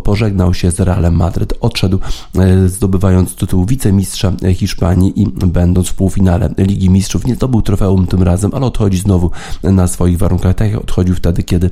pożegnał 0.04 0.54
się 0.54 0.70
z 0.70 0.80
Realem 0.80 1.14
Madryt, 1.14 1.54
odszedł 1.60 1.98
zdobywając 2.66 3.34
tytuł 3.34 3.66
wicemistrza 3.66 4.32
Hiszpanii 4.54 5.22
i 5.22 5.26
będąc 5.46 5.88
w 5.88 5.94
półfinale 5.94 6.54
Ligi 6.58 6.90
Mistrzów. 6.90 7.26
Nie 7.26 7.34
zdobył 7.34 7.62
trofeum 7.62 8.06
tym 8.06 8.22
razem, 8.22 8.50
ale 8.54 8.66
odchodzi 8.66 8.98
znowu 8.98 9.30
na 9.62 9.86
swoich 9.86 10.18
warunkach, 10.18 10.54
tak 10.54 10.70
jak 10.70 10.80
odchodził 10.80 11.14
wtedy, 11.14 11.42
kiedy 11.42 11.70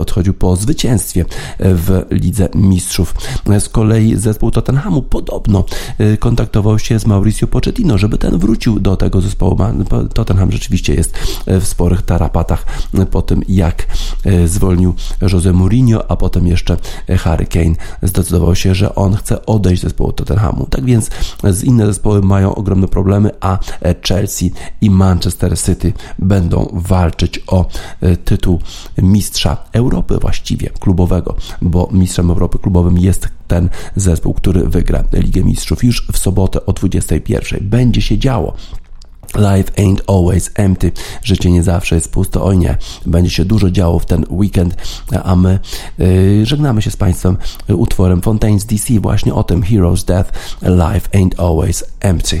odchodził 0.00 0.34
po 0.34 0.56
zwycięstwie 0.56 1.24
w 1.58 2.02
Lidze 2.10 2.48
Mistrzów. 2.54 3.14
Z 3.60 3.68
kolei 3.68 4.16
zespół 4.16 4.50
Tottenhamu 4.50 5.02
podobno 5.02 5.64
y, 6.00 6.16
kontaktował 6.16 6.78
się 6.78 6.98
z 6.98 7.06
Mauricio 7.06 7.46
Pochettino, 7.46 7.98
żeby 7.98 8.18
ten 8.18 8.38
wrócił 8.38 8.80
do 8.80 8.96
tego 8.96 9.20
zespołu. 9.20 9.56
Tottenham 10.14 10.52
rzeczywiście 10.52 10.94
jest 10.94 11.18
y, 11.48 11.60
w 11.60 11.66
sporych 11.66 12.02
tarapatach 12.02 12.66
y, 12.98 13.06
po 13.06 13.22
tym, 13.22 13.42
jak 13.48 13.86
zwolnił 14.46 14.94
Jose 15.32 15.52
Mourinho, 15.52 16.10
a 16.10 16.16
potem 16.16 16.46
jeszcze 16.46 16.76
Harry 17.18 17.46
Kane 17.46 17.74
zdecydował 18.02 18.54
się, 18.54 18.74
że 18.74 18.94
on 18.94 19.14
chce 19.14 19.46
odejść 19.46 19.82
z 19.82 19.84
zespołu 19.84 20.12
Tottenhamu. 20.12 20.66
Tak 20.70 20.84
więc 20.84 21.10
z 21.44 21.64
inne 21.64 21.86
zespoły 21.86 22.22
mają 22.22 22.54
ogromne 22.54 22.88
problemy, 22.88 23.30
a 23.40 23.58
Chelsea 24.08 24.52
i 24.80 24.90
Manchester 24.90 25.58
City 25.58 25.92
będą 26.18 26.70
walczyć 26.72 27.40
o 27.46 27.66
tytuł 28.24 28.60
mistrza 28.98 29.56
Europy 29.72 30.18
właściwie 30.20 30.70
klubowego, 30.70 31.34
bo 31.62 31.88
mistrzem 31.92 32.30
Europy 32.30 32.58
klubowym 32.58 32.98
jest 32.98 33.39
ten 33.50 33.68
zespół, 33.96 34.34
który 34.34 34.68
wygra 34.68 35.04
Ligę 35.12 35.42
Mistrzów 35.42 35.84
już 35.84 36.06
w 36.12 36.18
sobotę 36.18 36.66
o 36.66 36.72
21. 36.72 37.58
Będzie 37.62 38.02
się 38.02 38.18
działo. 38.18 38.54
Life 39.34 39.72
ain't 39.76 40.00
always 40.06 40.50
empty. 40.54 40.92
Życie 41.22 41.50
nie 41.50 41.62
zawsze 41.62 41.94
jest 41.94 42.12
puste. 42.12 42.42
Oj 42.42 42.58
nie, 42.58 42.76
będzie 43.06 43.30
się 43.30 43.44
dużo 43.44 43.70
działo 43.70 43.98
w 43.98 44.06
ten 44.06 44.24
weekend, 44.30 44.76
a 45.24 45.36
my 45.36 45.58
yy, 45.98 46.46
żegnamy 46.46 46.82
się 46.82 46.90
z 46.90 46.96
Państwem 46.96 47.36
utworem 47.68 48.20
Fontaine's 48.20 48.66
DC 48.66 49.00
właśnie 49.00 49.34
o 49.34 49.44
tym 49.44 49.62
Hero's 49.62 50.04
Death. 50.04 50.32
Life 50.62 51.08
ain't 51.12 51.40
always 51.40 51.84
empty. 52.00 52.40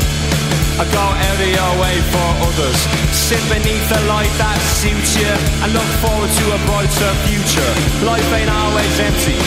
I 0.81 0.85
go 0.89 0.97
out 0.97 1.37
of 1.37 1.45
your 1.45 1.73
way 1.77 1.93
for 2.09 2.27
others. 2.41 2.79
Sit 3.13 3.37
beneath 3.53 3.85
the 3.85 4.01
light 4.09 4.33
that 4.41 4.57
suits 4.81 5.13
you 5.13 5.29
and 5.61 5.69
look 5.77 5.85
forward 6.01 6.25
to 6.25 6.45
a 6.57 6.59
brighter 6.65 7.13
future. 7.29 7.71
Life 8.01 8.25
ain't 8.33 8.49
always 8.49 8.89
empty. 8.97 9.37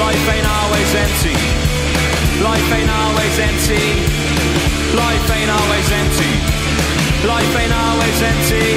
Life 0.00 0.24
ain't 0.32 0.48
always 0.48 0.88
empty. 0.96 1.36
Life 2.40 2.64
ain't 2.72 2.88
always 2.88 3.36
empty. 3.44 3.84
Life 4.96 5.28
ain't 5.36 5.52
always 5.52 5.88
empty. 6.00 6.32
Life 7.28 7.52
ain't 7.52 7.76
always 7.76 8.18
empty. 8.24 8.68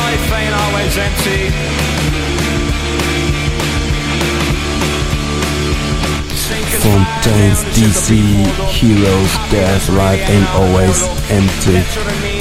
Life 0.00 0.28
ain't 0.32 0.56
always 0.64 0.96
empty. 0.96 2.27
Fontaines 6.48 7.60
DC 7.76 8.14
Heroes 8.72 9.32
Death 9.50 9.88
Life 9.88 10.24
Ain't 10.32 10.48
Always 10.54 11.08
Empty 11.30 11.82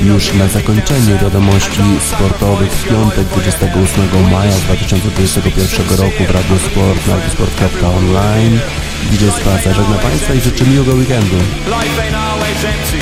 Już 0.04 0.34
na 0.34 0.48
zakończenie 0.48 1.18
wiadomości 1.22 1.82
sportowych 2.12 2.72
w 2.72 2.88
piątek 2.90 3.28
28 3.28 4.32
maja 4.32 4.52
2021 4.52 5.98
roku 5.98 6.24
w 6.28 6.32
Radio 6.32 6.60
Sport 6.60 7.08
na 7.08 7.16
radiosport.online 7.16 7.96
Online 7.98 8.60
DJ 9.12 9.26
Spaca 9.42 9.74
żegna 9.74 9.98
Państwa 9.98 10.34
i 10.34 10.42
życzy 10.42 10.66
miłego 10.66 10.94
weekendu 10.94 11.38
Life 11.66 12.02
ain't 12.02 12.16
always 12.16 12.66
empty. 12.66 13.02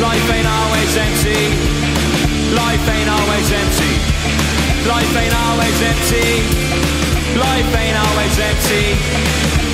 Life 0.00 0.32
ain't 0.34 0.48
always 0.48 0.96
empty. 0.96 1.38
Life 2.50 2.88
ain't 2.92 3.10
always 3.10 3.52
empty. 3.52 3.92
Life 4.86 5.16
ain't 5.20 5.34
always 5.34 5.82
empty. 5.82 6.26
Life 7.36 7.78
ain't 7.78 7.96
always 7.96 8.38
empty. 8.38 9.69